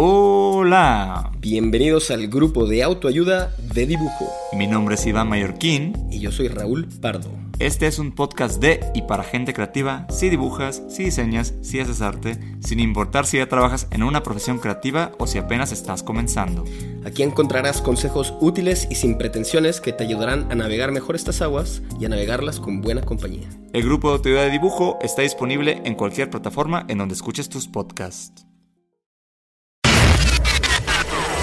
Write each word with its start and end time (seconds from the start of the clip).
Hola. 0.00 1.32
Bienvenidos 1.40 2.12
al 2.12 2.28
grupo 2.28 2.66
de 2.66 2.84
autoayuda 2.84 3.52
de 3.74 3.84
dibujo. 3.84 4.28
Mi 4.52 4.68
nombre 4.68 4.94
es 4.94 5.04
Iván 5.04 5.28
Mallorquín. 5.28 5.92
Y 6.08 6.20
yo 6.20 6.30
soy 6.30 6.46
Raúl 6.46 6.86
Pardo. 7.00 7.28
Este 7.58 7.88
es 7.88 7.98
un 7.98 8.12
podcast 8.12 8.60
de 8.60 8.78
y 8.94 9.02
para 9.02 9.24
gente 9.24 9.52
creativa, 9.52 10.06
si 10.08 10.30
dibujas, 10.30 10.84
si 10.88 11.02
diseñas, 11.02 11.54
si 11.62 11.80
haces 11.80 12.00
arte, 12.00 12.38
sin 12.60 12.78
importar 12.78 13.26
si 13.26 13.38
ya 13.38 13.48
trabajas 13.48 13.88
en 13.90 14.04
una 14.04 14.22
profesión 14.22 14.60
creativa 14.60 15.10
o 15.18 15.26
si 15.26 15.38
apenas 15.38 15.72
estás 15.72 16.04
comenzando. 16.04 16.64
Aquí 17.04 17.24
encontrarás 17.24 17.82
consejos 17.82 18.34
útiles 18.40 18.86
y 18.88 18.94
sin 18.94 19.18
pretensiones 19.18 19.80
que 19.80 19.92
te 19.92 20.04
ayudarán 20.04 20.46
a 20.52 20.54
navegar 20.54 20.92
mejor 20.92 21.16
estas 21.16 21.42
aguas 21.42 21.82
y 21.98 22.04
a 22.04 22.08
navegarlas 22.08 22.60
con 22.60 22.82
buena 22.82 23.02
compañía. 23.02 23.48
El 23.72 23.82
grupo 23.82 24.10
de 24.10 24.14
autoayuda 24.14 24.42
de 24.42 24.50
dibujo 24.50 24.96
está 25.02 25.22
disponible 25.22 25.82
en 25.84 25.96
cualquier 25.96 26.30
plataforma 26.30 26.84
en 26.86 26.98
donde 26.98 27.14
escuches 27.14 27.48
tus 27.48 27.66
podcasts. 27.66 28.47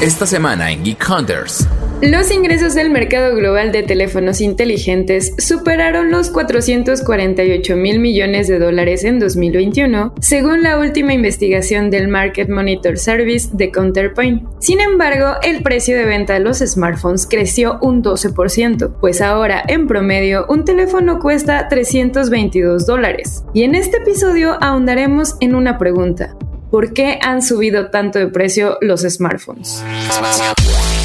Esta 0.02 0.26
semana 0.26 0.72
en 0.72 0.84
Geek 0.84 1.10
Hunters. 1.10 1.66
Los 2.02 2.30
ingresos 2.30 2.76
del 2.76 2.90
mercado 2.90 3.34
global 3.34 3.72
de 3.72 3.82
teléfonos 3.82 4.42
inteligentes 4.42 5.34
superaron 5.38 6.12
los 6.12 6.30
448 6.32 7.78
mil 7.78 8.00
millones 8.00 8.50
de 8.50 8.60
dólares 8.60 9.06
en 9.06 9.20
2021, 9.20 10.14
según 10.20 10.64
la 10.64 10.78
última 10.78 11.14
investigación 11.14 11.90
del 11.90 12.10
Market 12.10 12.50
Monitor 12.50 12.98
Service 12.98 13.50
de 13.54 13.72
Counterpoint. 13.72 14.44
Sin 14.60 14.82
embargo, 14.82 15.38
el 15.42 15.64
precio 15.64 15.96
de 15.96 16.04
venta 16.04 16.34
de 16.34 16.42
los 16.42 16.58
smartphones 16.58 17.26
creció 17.26 17.80
un 17.82 18.04
12%, 18.04 18.96
pues 19.00 19.22
ahora, 19.22 19.64
en 19.66 19.88
promedio, 19.88 20.46
un 20.50 20.66
teléfono 20.66 21.20
cuesta 21.20 21.70
322 21.70 22.86
dólares. 22.86 23.46
Y 23.54 23.64
en 23.64 23.76
este 23.76 23.98
episodio 23.98 24.58
ahondaremos 24.62 25.38
en 25.40 25.56
una 25.56 25.78
pregunta. 25.78 26.36
¿Por 26.76 26.92
qué 26.92 27.20
han 27.22 27.42
subido 27.42 27.90
tanto 27.90 28.20
de 28.20 28.28
precio 28.28 28.78
los 28.82 29.04
smartphones? 29.04 29.82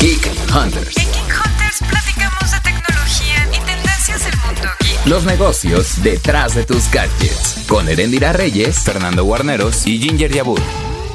Geek 0.00 0.28
Hunters. 0.52 0.96
En 0.96 1.04
Geek 1.04 1.46
Hunters 1.46 1.78
platicamos 1.88 2.50
de 2.50 2.58
tecnología 2.58 3.46
y 3.52 3.64
tendencias 3.64 4.24
del 4.24 4.34
mundo 4.44 4.68
geek. 4.80 5.06
Los 5.06 5.24
negocios 5.26 6.02
detrás 6.02 6.56
de 6.56 6.64
tus 6.64 6.90
gadgets. 6.90 7.66
Con 7.68 7.88
Erendira 7.88 8.32
Reyes, 8.32 8.80
Fernando 8.80 9.22
Guarneros 9.22 9.86
y 9.86 10.00
Ginger 10.00 10.32
Yabur. 10.32 10.60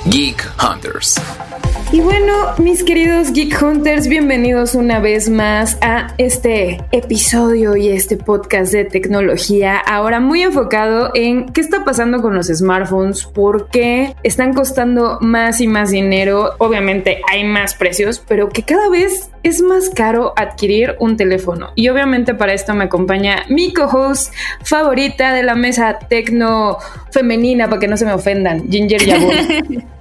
Geek 0.06 0.50
Hunters. 0.64 1.16
Y 1.92 2.02
bueno, 2.02 2.34
mis 2.58 2.84
queridos 2.84 3.32
Geek 3.32 3.62
Hunters, 3.62 4.08
bienvenidos 4.08 4.74
una 4.74 5.00
vez 5.00 5.30
más 5.30 5.78
a 5.82 6.08
este 6.18 6.82
episodio 6.92 7.78
y 7.78 7.90
este 7.90 8.18
podcast 8.18 8.74
de 8.74 8.86
tecnología. 8.86 9.78
Ahora 9.78 10.20
muy 10.20 10.42
enfocado 10.42 11.12
en 11.14 11.46
qué 11.54 11.62
está 11.62 11.86
pasando 11.86 12.22
con 12.22 12.34
los 12.34 12.48
smartphones, 12.48 13.26
por 13.26 13.70
qué 13.70 14.16
están 14.24 14.54
costando 14.54 15.20
más 15.22 15.62
y 15.62 15.68
más 15.68 15.92
dinero. 15.92 16.56
Obviamente 16.58 17.22
hay 17.32 17.44
más 17.44 17.76
precios, 17.76 18.22
pero 18.28 18.50
que 18.50 18.64
cada 18.64 18.90
vez 18.90 19.30
es 19.44 19.62
más 19.62 19.90
caro 19.90 20.34
adquirir 20.36 20.96
un 21.00 21.18
teléfono. 21.18 21.70
Y 21.76 21.90
obviamente 21.90 22.34
para 22.34 22.54
esto 22.54 22.74
me 22.74 22.86
acompaña 22.86 23.46
mi 23.48 23.74
co-host 23.74 24.34
favorita 24.64 25.34
de 25.34 25.44
la 25.44 25.56
mesa 25.56 26.00
tecno 26.10 26.78
femenina, 27.12 27.70
para 27.70 27.80
que 27.80 27.88
no 27.88 27.96
se 27.96 28.06
me 28.06 28.14
ofendan, 28.14 28.70
Ginger 28.70 29.06
Yabur. 29.06 29.34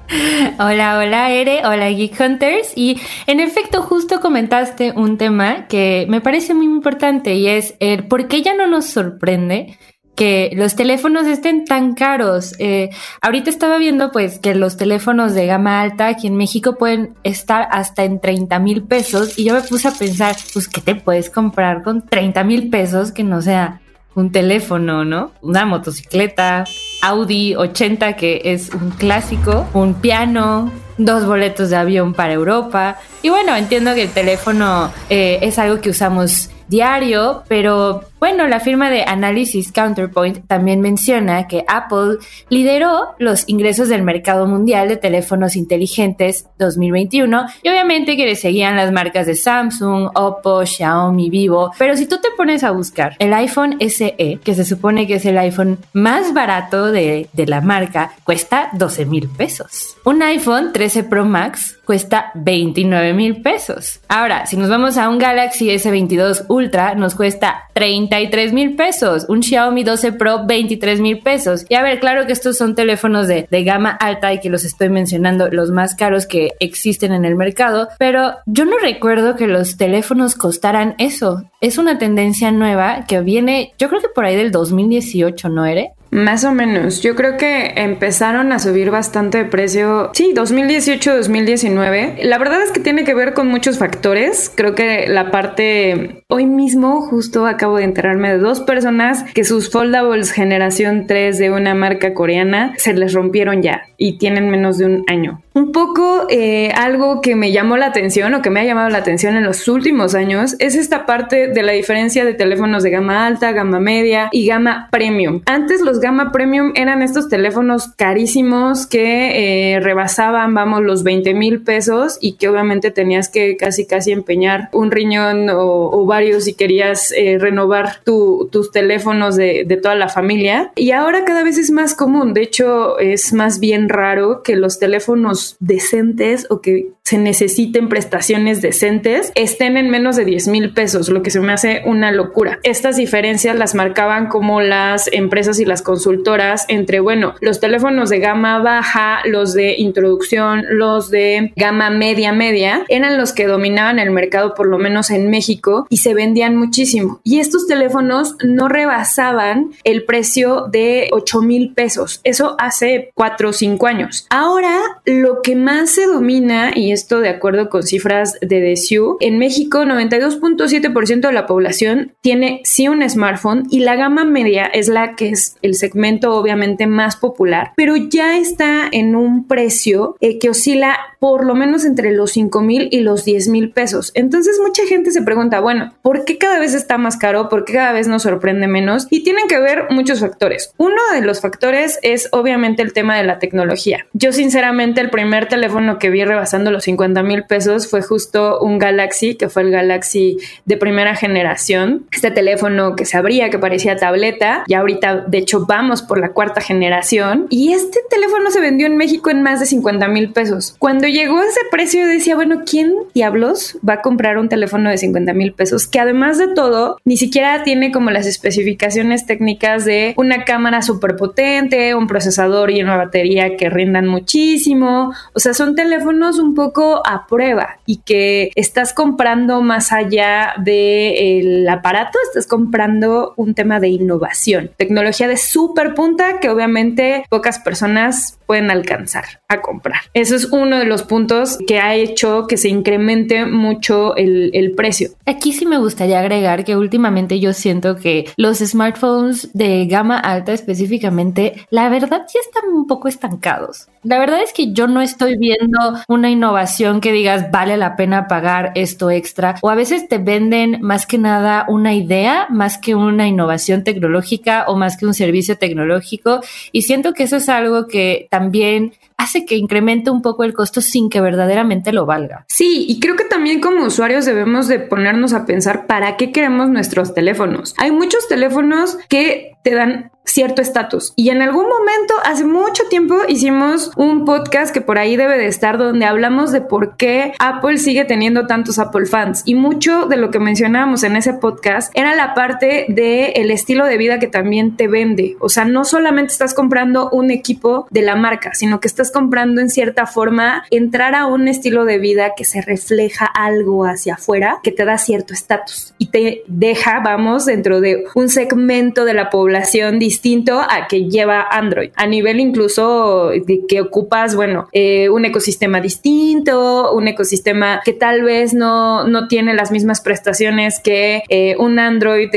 Hola, 0.58 0.98
hola 0.98 1.30
Ere, 1.30 1.66
hola 1.66 1.88
Geek 1.90 2.20
Hunters 2.20 2.72
y 2.76 3.00
en 3.26 3.40
efecto 3.40 3.82
justo 3.82 4.20
comentaste 4.20 4.92
un 4.92 5.18
tema 5.18 5.66
que 5.66 6.06
me 6.08 6.20
parece 6.20 6.54
muy 6.54 6.66
importante 6.66 7.34
y 7.34 7.48
es 7.48 7.74
el 7.80 8.06
por 8.06 8.28
qué 8.28 8.42
ya 8.42 8.54
no 8.54 8.66
nos 8.66 8.86
sorprende 8.86 9.78
que 10.14 10.50
los 10.54 10.76
teléfonos 10.76 11.26
estén 11.26 11.64
tan 11.64 11.94
caros. 11.94 12.54
Eh, 12.60 12.90
ahorita 13.20 13.50
estaba 13.50 13.78
viendo 13.78 14.12
pues 14.12 14.38
que 14.38 14.54
los 14.54 14.76
teléfonos 14.76 15.34
de 15.34 15.46
gama 15.46 15.80
alta 15.80 16.06
aquí 16.06 16.28
en 16.28 16.36
México 16.36 16.76
pueden 16.76 17.14
estar 17.24 17.66
hasta 17.72 18.04
en 18.04 18.20
30 18.20 18.58
mil 18.60 18.84
pesos 18.84 19.38
y 19.38 19.44
yo 19.44 19.54
me 19.54 19.62
puse 19.62 19.88
a 19.88 19.92
pensar 19.92 20.36
pues 20.52 20.68
¿qué 20.68 20.80
te 20.80 20.94
puedes 20.94 21.30
comprar 21.30 21.82
con 21.82 22.06
30 22.06 22.44
mil 22.44 22.70
pesos 22.70 23.10
que 23.10 23.24
no 23.24 23.42
sea 23.42 23.80
un 24.14 24.30
teléfono, 24.30 25.04
¿no? 25.04 25.32
Una 25.42 25.64
motocicleta, 25.64 26.64
Audi 27.04 27.54
80 27.54 28.16
que 28.16 28.40
es 28.44 28.70
un 28.70 28.90
clásico, 28.90 29.66
un 29.74 29.94
piano, 29.94 30.72
dos 30.96 31.26
boletos 31.26 31.70
de 31.70 31.76
avión 31.76 32.14
para 32.14 32.32
Europa. 32.32 32.98
Y 33.22 33.28
bueno, 33.28 33.54
entiendo 33.54 33.94
que 33.94 34.04
el 34.04 34.10
teléfono 34.10 34.90
eh, 35.10 35.38
es 35.42 35.58
algo 35.58 35.80
que 35.80 35.90
usamos 35.90 36.48
diario, 36.68 37.42
pero 37.46 38.04
bueno, 38.24 38.48
la 38.48 38.58
firma 38.58 38.88
de 38.88 39.02
análisis 39.02 39.70
Counterpoint 39.70 40.46
también 40.46 40.80
menciona 40.80 41.46
que 41.46 41.62
Apple 41.68 42.16
lideró 42.48 43.14
los 43.18 43.46
ingresos 43.50 43.90
del 43.90 44.02
mercado 44.02 44.46
mundial 44.46 44.88
de 44.88 44.96
teléfonos 44.96 45.56
inteligentes 45.56 46.46
2021 46.58 47.44
y 47.62 47.68
obviamente 47.68 48.16
que 48.16 48.24
le 48.24 48.34
seguían 48.34 48.76
las 48.76 48.92
marcas 48.92 49.26
de 49.26 49.34
Samsung, 49.34 50.08
Oppo, 50.14 50.64
Xiaomi, 50.64 51.28
Vivo, 51.28 51.72
pero 51.78 51.98
si 51.98 52.06
tú 52.06 52.16
te 52.16 52.30
pones 52.34 52.64
a 52.64 52.70
buscar 52.70 53.14
el 53.18 53.34
iPhone 53.34 53.76
SE, 53.86 54.40
que 54.42 54.54
se 54.54 54.64
supone 54.64 55.06
que 55.06 55.16
es 55.16 55.26
el 55.26 55.36
iPhone 55.36 55.76
más 55.92 56.32
barato 56.32 56.90
de, 56.90 57.28
de 57.34 57.46
la 57.46 57.60
marca, 57.60 58.12
cuesta 58.24 58.70
12 58.72 59.04
mil 59.04 59.28
pesos. 59.28 59.98
Un 60.06 60.22
iPhone 60.22 60.72
13 60.72 61.04
Pro 61.04 61.26
Max 61.26 61.76
cuesta 61.84 62.30
29 62.34 63.12
mil 63.12 63.42
pesos. 63.42 64.00
Ahora, 64.08 64.46
si 64.46 64.56
nos 64.56 64.70
vamos 64.70 64.96
a 64.96 65.08
un 65.08 65.18
Galaxy 65.18 65.68
S22 65.68 66.46
Ultra, 66.48 66.94
nos 66.94 67.14
cuesta 67.14 67.68
33 68.14 68.52
mil 68.52 68.76
pesos. 68.76 69.26
Un 69.28 69.42
Xiaomi 69.42 69.82
12 69.82 70.12
Pro, 70.12 70.46
23 70.46 71.00
mil 71.00 71.18
pesos. 71.18 71.66
Y 71.68 71.74
a 71.74 71.82
ver, 71.82 71.98
claro 71.98 72.26
que 72.26 72.32
estos 72.32 72.56
son 72.56 72.76
teléfonos 72.76 73.26
de, 73.26 73.48
de 73.50 73.64
gama 73.64 73.90
alta 73.90 74.32
y 74.32 74.38
que 74.38 74.50
los 74.50 74.64
estoy 74.64 74.88
mencionando 74.88 75.48
los 75.48 75.72
más 75.72 75.96
caros 75.96 76.26
que 76.26 76.52
existen 76.60 77.12
en 77.12 77.24
el 77.24 77.34
mercado, 77.34 77.88
pero 77.98 78.34
yo 78.46 78.66
no 78.66 78.78
recuerdo 78.78 79.34
que 79.34 79.48
los 79.48 79.76
teléfonos 79.76 80.36
costaran 80.36 80.94
eso. 80.98 81.42
Es 81.60 81.76
una 81.76 81.98
tendencia 81.98 82.52
nueva 82.52 83.04
que 83.08 83.20
viene, 83.20 83.72
yo 83.78 83.88
creo 83.88 84.00
que 84.00 84.08
por 84.08 84.24
ahí 84.24 84.36
del 84.36 84.52
2018, 84.52 85.48
¿no 85.48 85.66
eres? 85.66 85.88
Más 86.14 86.44
o 86.44 86.52
menos. 86.52 87.02
Yo 87.02 87.16
creo 87.16 87.36
que 87.36 87.72
empezaron 87.74 88.52
a 88.52 88.60
subir 88.60 88.92
bastante 88.92 89.38
de 89.38 89.44
precio. 89.46 90.12
Sí, 90.14 90.32
2018-2019. 90.32 92.22
La 92.22 92.38
verdad 92.38 92.62
es 92.62 92.70
que 92.70 92.78
tiene 92.78 93.02
que 93.02 93.14
ver 93.14 93.34
con 93.34 93.48
muchos 93.48 93.78
factores. 93.78 94.52
Creo 94.54 94.76
que 94.76 95.08
la 95.08 95.32
parte... 95.32 96.23
Hoy 96.36 96.46
mismo 96.46 97.00
justo 97.00 97.46
acabo 97.46 97.76
de 97.76 97.84
enterarme 97.84 98.30
de 98.30 98.38
dos 98.38 98.58
personas 98.58 99.22
que 99.34 99.44
sus 99.44 99.70
foldables 99.70 100.32
generación 100.32 101.06
3 101.06 101.38
de 101.38 101.52
una 101.52 101.76
marca 101.76 102.12
coreana 102.12 102.74
se 102.76 102.92
les 102.92 103.12
rompieron 103.12 103.62
ya 103.62 103.82
y 103.96 104.18
tienen 104.18 104.50
menos 104.50 104.78
de 104.78 104.86
un 104.86 105.04
año. 105.06 105.44
Un 105.54 105.70
poco 105.70 106.26
eh, 106.30 106.72
algo 106.72 107.20
que 107.20 107.36
me 107.36 107.52
llamó 107.52 107.76
la 107.76 107.86
atención 107.86 108.34
o 108.34 108.42
que 108.42 108.50
me 108.50 108.58
ha 108.58 108.64
llamado 108.64 108.90
la 108.90 108.98
atención 108.98 109.36
en 109.36 109.44
los 109.44 109.68
últimos 109.68 110.16
años 110.16 110.56
es 110.58 110.74
esta 110.74 111.06
parte 111.06 111.46
de 111.46 111.62
la 111.62 111.70
diferencia 111.70 112.24
de 112.24 112.34
teléfonos 112.34 112.82
de 112.82 112.90
gama 112.90 113.24
alta, 113.24 113.52
gama 113.52 113.78
media 113.78 114.28
y 114.32 114.48
gama 114.48 114.88
premium. 114.90 115.42
Antes 115.46 115.82
los 115.82 116.00
gama 116.00 116.32
premium 116.32 116.72
eran 116.74 117.02
estos 117.02 117.28
teléfonos 117.28 117.86
carísimos 117.94 118.88
que 118.88 119.74
eh, 119.74 119.78
rebasaban, 119.78 120.52
vamos, 120.52 120.82
los 120.82 121.04
20 121.04 121.32
mil 121.34 121.62
pesos 121.62 122.18
y 122.20 122.32
que 122.32 122.48
obviamente 122.48 122.90
tenías 122.90 123.28
que 123.28 123.56
casi 123.56 123.86
casi 123.86 124.10
empeñar 124.10 124.68
un 124.72 124.90
riñón 124.90 125.48
o, 125.50 125.90
o 125.92 126.04
varios 126.04 126.23
si 126.40 126.54
querías 126.54 127.12
eh, 127.12 127.38
renovar 127.38 128.02
tu, 128.04 128.48
tus 128.50 128.70
teléfonos 128.70 129.36
de, 129.36 129.64
de 129.66 129.76
toda 129.76 129.94
la 129.94 130.08
familia. 130.08 130.72
Y 130.76 130.90
ahora 130.90 131.24
cada 131.24 131.44
vez 131.44 131.58
es 131.58 131.70
más 131.70 131.94
común, 131.94 132.34
de 132.34 132.42
hecho 132.42 132.98
es 132.98 133.32
más 133.32 133.60
bien 133.60 133.88
raro 133.88 134.42
que 134.42 134.56
los 134.56 134.78
teléfonos 134.78 135.56
decentes 135.60 136.46
o 136.50 136.60
que 136.60 136.88
se 137.04 137.18
necesiten 137.18 137.90
prestaciones 137.90 138.62
decentes 138.62 139.30
estén 139.34 139.76
en 139.76 139.90
menos 139.90 140.16
de 140.16 140.24
10 140.24 140.48
mil 140.48 140.72
pesos, 140.72 141.10
lo 141.10 141.22
que 141.22 141.30
se 141.30 141.38
me 141.40 141.52
hace 141.52 141.82
una 141.84 142.12
locura. 142.12 142.60
Estas 142.62 142.96
diferencias 142.96 143.56
las 143.56 143.74
marcaban 143.74 144.28
como 144.28 144.62
las 144.62 145.12
empresas 145.12 145.60
y 145.60 145.66
las 145.66 145.82
consultoras 145.82 146.64
entre, 146.68 147.00
bueno, 147.00 147.34
los 147.42 147.60
teléfonos 147.60 148.08
de 148.08 148.20
gama 148.20 148.58
baja, 148.60 149.20
los 149.26 149.52
de 149.52 149.74
introducción, 149.76 150.64
los 150.70 151.10
de 151.10 151.52
gama 151.56 151.90
media 151.90 152.32
media, 152.32 152.86
eran 152.88 153.18
los 153.18 153.34
que 153.34 153.46
dominaban 153.46 153.98
el 153.98 154.10
mercado, 154.10 154.54
por 154.54 154.66
lo 154.66 154.78
menos 154.78 155.10
en 155.10 155.28
México, 155.28 155.86
y 155.90 155.98
se 156.04 156.12
vendían 156.12 156.54
muchísimo. 156.56 157.20
Y 157.24 157.40
estos 157.40 157.66
teléfonos 157.66 158.36
no 158.44 158.68
rebasaban 158.68 159.70
el 159.84 160.04
precio 160.04 160.66
de 160.70 161.08
8 161.12 161.40
mil 161.40 161.72
pesos. 161.72 162.20
Eso 162.24 162.56
hace 162.58 163.10
4 163.14 163.48
o 163.48 163.52
5 163.54 163.86
años. 163.86 164.26
Ahora, 164.28 164.78
lo 165.06 165.40
que 165.40 165.56
más 165.56 165.90
se 165.92 166.04
domina, 166.06 166.72
y 166.74 166.92
esto 166.92 167.20
de 167.20 167.30
acuerdo 167.30 167.70
con 167.70 167.84
cifras 167.84 168.38
de 168.42 168.74
DSU, 168.74 169.16
en 169.20 169.38
México 169.38 169.78
92.7% 169.78 171.20
de 171.26 171.32
la 171.32 171.46
población 171.46 172.12
tiene 172.20 172.60
sí 172.64 172.86
un 172.86 173.08
smartphone 173.08 173.62
y 173.70 173.80
la 173.80 173.96
gama 173.96 174.26
media 174.26 174.66
es 174.66 174.88
la 174.88 175.16
que 175.16 175.30
es 175.30 175.56
el 175.62 175.74
segmento 175.74 176.34
obviamente 176.34 176.86
más 176.86 177.16
popular, 177.16 177.72
pero 177.76 177.96
ya 177.96 178.36
está 178.36 178.88
en 178.92 179.16
un 179.16 179.46
precio 179.46 180.16
eh, 180.20 180.38
que 180.38 180.50
oscila 180.50 180.98
por 181.18 181.46
lo 181.46 181.54
menos 181.54 181.86
entre 181.86 182.12
los 182.12 182.32
5 182.32 182.60
mil 182.60 182.88
y 182.90 183.00
los 183.00 183.24
10 183.24 183.48
mil 183.48 183.70
pesos. 183.70 184.12
Entonces 184.14 184.60
mucha 184.60 184.84
gente 184.86 185.10
se 185.10 185.22
pregunta, 185.22 185.60
bueno, 185.60 185.93
¿por 186.04 186.26
qué 186.26 186.36
cada 186.36 186.60
vez 186.60 186.74
está 186.74 186.98
más 186.98 187.16
caro? 187.16 187.48
¿Por 187.48 187.64
qué 187.64 187.72
cada 187.72 187.92
vez 187.92 188.08
nos 188.08 188.24
sorprende 188.24 188.68
menos? 188.68 189.06
Y 189.08 189.24
tienen 189.24 189.48
que 189.48 189.58
ver 189.58 189.86
muchos 189.88 190.20
factores. 190.20 190.74
Uno 190.76 191.00
de 191.14 191.22
los 191.22 191.40
factores 191.40 191.98
es 192.02 192.28
obviamente 192.30 192.82
el 192.82 192.92
tema 192.92 193.16
de 193.16 193.24
la 193.24 193.38
tecnología. 193.38 194.06
Yo 194.12 194.30
sinceramente 194.32 195.00
el 195.00 195.08
primer 195.08 195.48
teléfono 195.48 195.98
que 195.98 196.10
vi 196.10 196.22
rebasando 196.22 196.70
los 196.70 196.84
50 196.84 197.22
mil 197.22 197.44
pesos 197.44 197.88
fue 197.88 198.02
justo 198.02 198.60
un 198.60 198.78
Galaxy, 198.78 199.34
que 199.34 199.48
fue 199.48 199.62
el 199.62 199.70
Galaxy 199.70 200.36
de 200.66 200.76
primera 200.76 201.16
generación. 201.16 202.04
Este 202.12 202.30
teléfono 202.30 202.96
que 202.96 203.06
se 203.06 203.16
abría, 203.16 203.48
que 203.48 203.58
parecía 203.58 203.96
tableta. 203.96 204.64
Y 204.66 204.74
ahorita, 204.74 205.24
de 205.26 205.38
hecho, 205.38 205.64
vamos 205.64 206.02
por 206.02 206.18
la 206.18 206.32
cuarta 206.32 206.60
generación. 206.60 207.46
Y 207.48 207.72
este 207.72 208.00
teléfono 208.10 208.50
se 208.50 208.60
vendió 208.60 208.86
en 208.86 208.98
México 208.98 209.30
en 209.30 209.42
más 209.42 209.58
de 209.58 209.64
50 209.64 210.06
mil 210.08 210.32
pesos. 210.32 210.76
Cuando 210.78 211.08
llegó 211.08 211.40
ese 211.40 211.60
precio 211.70 212.06
decía, 212.06 212.34
bueno, 212.34 212.64
¿quién 212.66 212.92
diablos 213.14 213.78
va 213.88 213.94
a 213.94 214.02
comprar 214.02 214.36
un 214.36 214.50
teléfono 214.50 214.90
de 214.90 214.98
50 214.98 215.32
mil 215.32 215.54
pesos? 215.54 215.88
Que 215.94 216.00
además 216.00 216.38
de 216.38 216.48
todo, 216.48 216.98
ni 217.04 217.16
siquiera 217.16 217.62
tiene 217.62 217.92
como 217.92 218.10
las 218.10 218.26
especificaciones 218.26 219.26
técnicas 219.26 219.84
de 219.84 220.12
una 220.16 220.44
cámara 220.44 220.82
súper 220.82 221.14
potente, 221.14 221.94
un 221.94 222.08
procesador 222.08 222.72
y 222.72 222.82
una 222.82 222.96
batería 222.96 223.56
que 223.56 223.70
rindan 223.70 224.08
muchísimo. 224.08 225.12
O 225.34 225.38
sea, 225.38 225.54
son 225.54 225.76
teléfonos 225.76 226.40
un 226.40 226.56
poco 226.56 227.00
a 227.06 227.28
prueba 227.28 227.78
y 227.86 227.98
que 227.98 228.50
estás 228.56 228.92
comprando 228.92 229.62
más 229.62 229.92
allá 229.92 230.54
del 230.64 231.68
aparato, 231.68 232.18
estás 232.26 232.48
comprando 232.48 233.32
un 233.36 233.54
tema 233.54 233.78
de 233.78 233.90
innovación, 233.90 234.72
tecnología 234.76 235.28
de 235.28 235.36
súper 235.36 235.94
punta 235.94 236.40
que 236.40 236.48
obviamente 236.48 237.24
pocas 237.30 237.60
personas 237.60 238.40
pueden 238.46 238.70
alcanzar 238.70 239.24
a 239.48 239.60
comprar. 239.60 240.00
Eso 240.12 240.34
es 240.36 240.46
uno 240.46 240.78
de 240.78 240.84
los 240.84 241.02
puntos 241.02 241.58
que 241.66 241.78
ha 241.78 241.94
hecho 241.94 242.46
que 242.48 242.56
se 242.56 242.68
incremente 242.68 243.46
mucho 243.46 244.16
el, 244.16 244.50
el, 244.54 244.72
precio. 244.72 245.10
Aquí 245.24 245.52
sí 245.52 245.66
me 245.66 245.78
gustaría 245.84 246.18
agregar 246.18 246.64
que 246.64 246.76
últimamente 246.76 247.38
yo 247.40 247.52
siento 247.52 247.96
que 247.96 248.30
los 248.36 248.58
smartphones 248.58 249.50
de 249.52 249.86
gama 249.86 250.18
alta 250.18 250.52
específicamente, 250.52 251.66
la 251.70 251.88
verdad 251.88 252.22
ya 252.32 252.40
están 252.40 252.70
un 252.72 252.86
poco 252.86 253.08
estancados. 253.08 253.88
La 254.02 254.18
verdad 254.18 254.42
es 254.42 254.52
que 254.52 254.72
yo 254.72 254.86
no 254.86 255.00
estoy 255.00 255.36
viendo 255.38 255.78
una 256.08 256.30
innovación 256.30 257.00
que 257.00 257.12
digas 257.12 257.50
vale 257.50 257.76
la 257.76 257.96
pena 257.96 258.28
pagar 258.28 258.72
esto 258.74 259.10
extra 259.10 259.56
o 259.62 259.70
a 259.70 259.74
veces 259.74 260.08
te 260.08 260.18
venden 260.18 260.80
más 260.82 261.06
que 261.06 261.18
nada 261.18 261.64
una 261.68 261.94
idea 261.94 262.46
más 262.50 262.76
que 262.76 262.94
una 262.94 263.26
innovación 263.26 263.84
tecnológica 263.84 264.64
o 264.68 264.76
más 264.76 264.96
que 264.96 265.06
un 265.06 265.14
servicio 265.14 265.56
tecnológico 265.56 266.40
y 266.72 266.82
siento 266.82 267.14
que 267.14 267.22
eso 267.22 267.36
es 267.36 267.48
algo 267.48 267.86
que 267.86 268.26
también 268.30 268.92
hace 269.24 269.44
que 269.44 269.56
incremente 269.56 270.10
un 270.10 270.22
poco 270.22 270.44
el 270.44 270.54
costo 270.54 270.80
sin 270.80 271.10
que 271.10 271.20
verdaderamente 271.20 271.92
lo 271.92 272.06
valga. 272.06 272.44
Sí, 272.48 272.86
y 272.88 273.00
creo 273.00 273.16
que 273.16 273.24
también 273.24 273.60
como 273.60 273.84
usuarios 273.84 274.24
debemos 274.24 274.68
de 274.68 274.78
ponernos 274.78 275.32
a 275.32 275.46
pensar 275.46 275.86
para 275.86 276.16
qué 276.16 276.30
queremos 276.30 276.68
nuestros 276.68 277.14
teléfonos. 277.14 277.74
Hay 277.78 277.90
muchos 277.90 278.28
teléfonos 278.28 278.96
que 279.08 279.53
te 279.64 279.74
dan 279.74 280.10
cierto 280.26 280.62
estatus. 280.62 281.12
Y 281.16 281.30
en 281.30 281.42
algún 281.42 281.68
momento, 281.68 282.14
hace 282.24 282.44
mucho 282.44 282.84
tiempo, 282.88 283.16
hicimos 283.28 283.90
un 283.96 284.24
podcast 284.24 284.72
que 284.72 284.80
por 284.80 284.98
ahí 284.98 285.16
debe 285.16 285.38
de 285.38 285.46
estar 285.46 285.78
donde 285.78 286.06
hablamos 286.06 286.50
de 286.50 286.60
por 286.60 286.96
qué 286.96 287.32
Apple 287.38 287.78
sigue 287.78 288.04
teniendo 288.04 288.46
tantos 288.46 288.78
Apple 288.78 289.06
fans. 289.06 289.42
Y 289.44 289.54
mucho 289.54 290.06
de 290.06 290.16
lo 290.16 290.30
que 290.30 290.38
mencionábamos 290.40 291.02
en 291.02 291.16
ese 291.16 291.34
podcast 291.34 291.92
era 291.94 292.14
la 292.14 292.34
parte 292.34 292.86
del 292.88 293.32
el 293.34 293.50
estilo 293.50 293.84
de 293.84 293.96
vida 293.98 294.18
que 294.18 294.26
también 294.26 294.76
te 294.76 294.88
vende. 294.88 295.36
O 295.40 295.48
sea, 295.48 295.64
no 295.64 295.84
solamente 295.84 296.32
estás 296.32 296.54
comprando 296.54 297.10
un 297.10 297.30
equipo 297.30 297.86
de 297.90 298.02
la 298.02 298.16
marca, 298.16 298.54
sino 298.54 298.80
que 298.80 298.88
estás 298.88 299.10
comprando 299.10 299.60
en 299.60 299.70
cierta 299.70 300.06
forma 300.06 300.64
entrar 300.70 301.14
a 301.14 301.26
un 301.26 301.48
estilo 301.48 301.84
de 301.84 301.98
vida 301.98 302.32
que 302.36 302.44
se 302.44 302.62
refleja 302.62 303.26
algo 303.26 303.84
hacia 303.84 304.14
afuera, 304.14 304.58
que 304.62 304.72
te 304.72 304.84
da 304.84 304.98
cierto 304.98 305.32
estatus 305.34 305.94
y 305.98 306.06
te 306.06 306.42
deja, 306.48 307.00
vamos, 307.00 307.46
dentro 307.46 307.80
de 307.80 308.04
un 308.14 308.28
segmento 308.28 309.04
de 309.04 309.14
la 309.14 309.30
población 309.30 309.53
distinto 309.98 310.60
a 310.60 310.86
que 310.88 311.04
lleva 311.08 311.46
Android. 311.50 311.90
A 311.96 312.06
nivel 312.06 312.40
incluso 312.40 313.28
de 313.28 313.62
que 313.68 313.80
ocupas, 313.80 314.34
bueno, 314.34 314.68
eh, 314.72 315.08
un 315.08 315.24
ecosistema 315.24 315.80
distinto, 315.80 316.92
un 316.92 317.08
ecosistema 317.08 317.80
que 317.84 317.92
tal 317.92 318.22
vez 318.22 318.54
no, 318.54 319.06
no 319.06 319.28
tiene 319.28 319.54
las 319.54 319.70
mismas 319.70 320.00
prestaciones 320.00 320.80
que 320.80 321.22
eh, 321.28 321.56
un 321.58 321.78
Android 321.78 322.30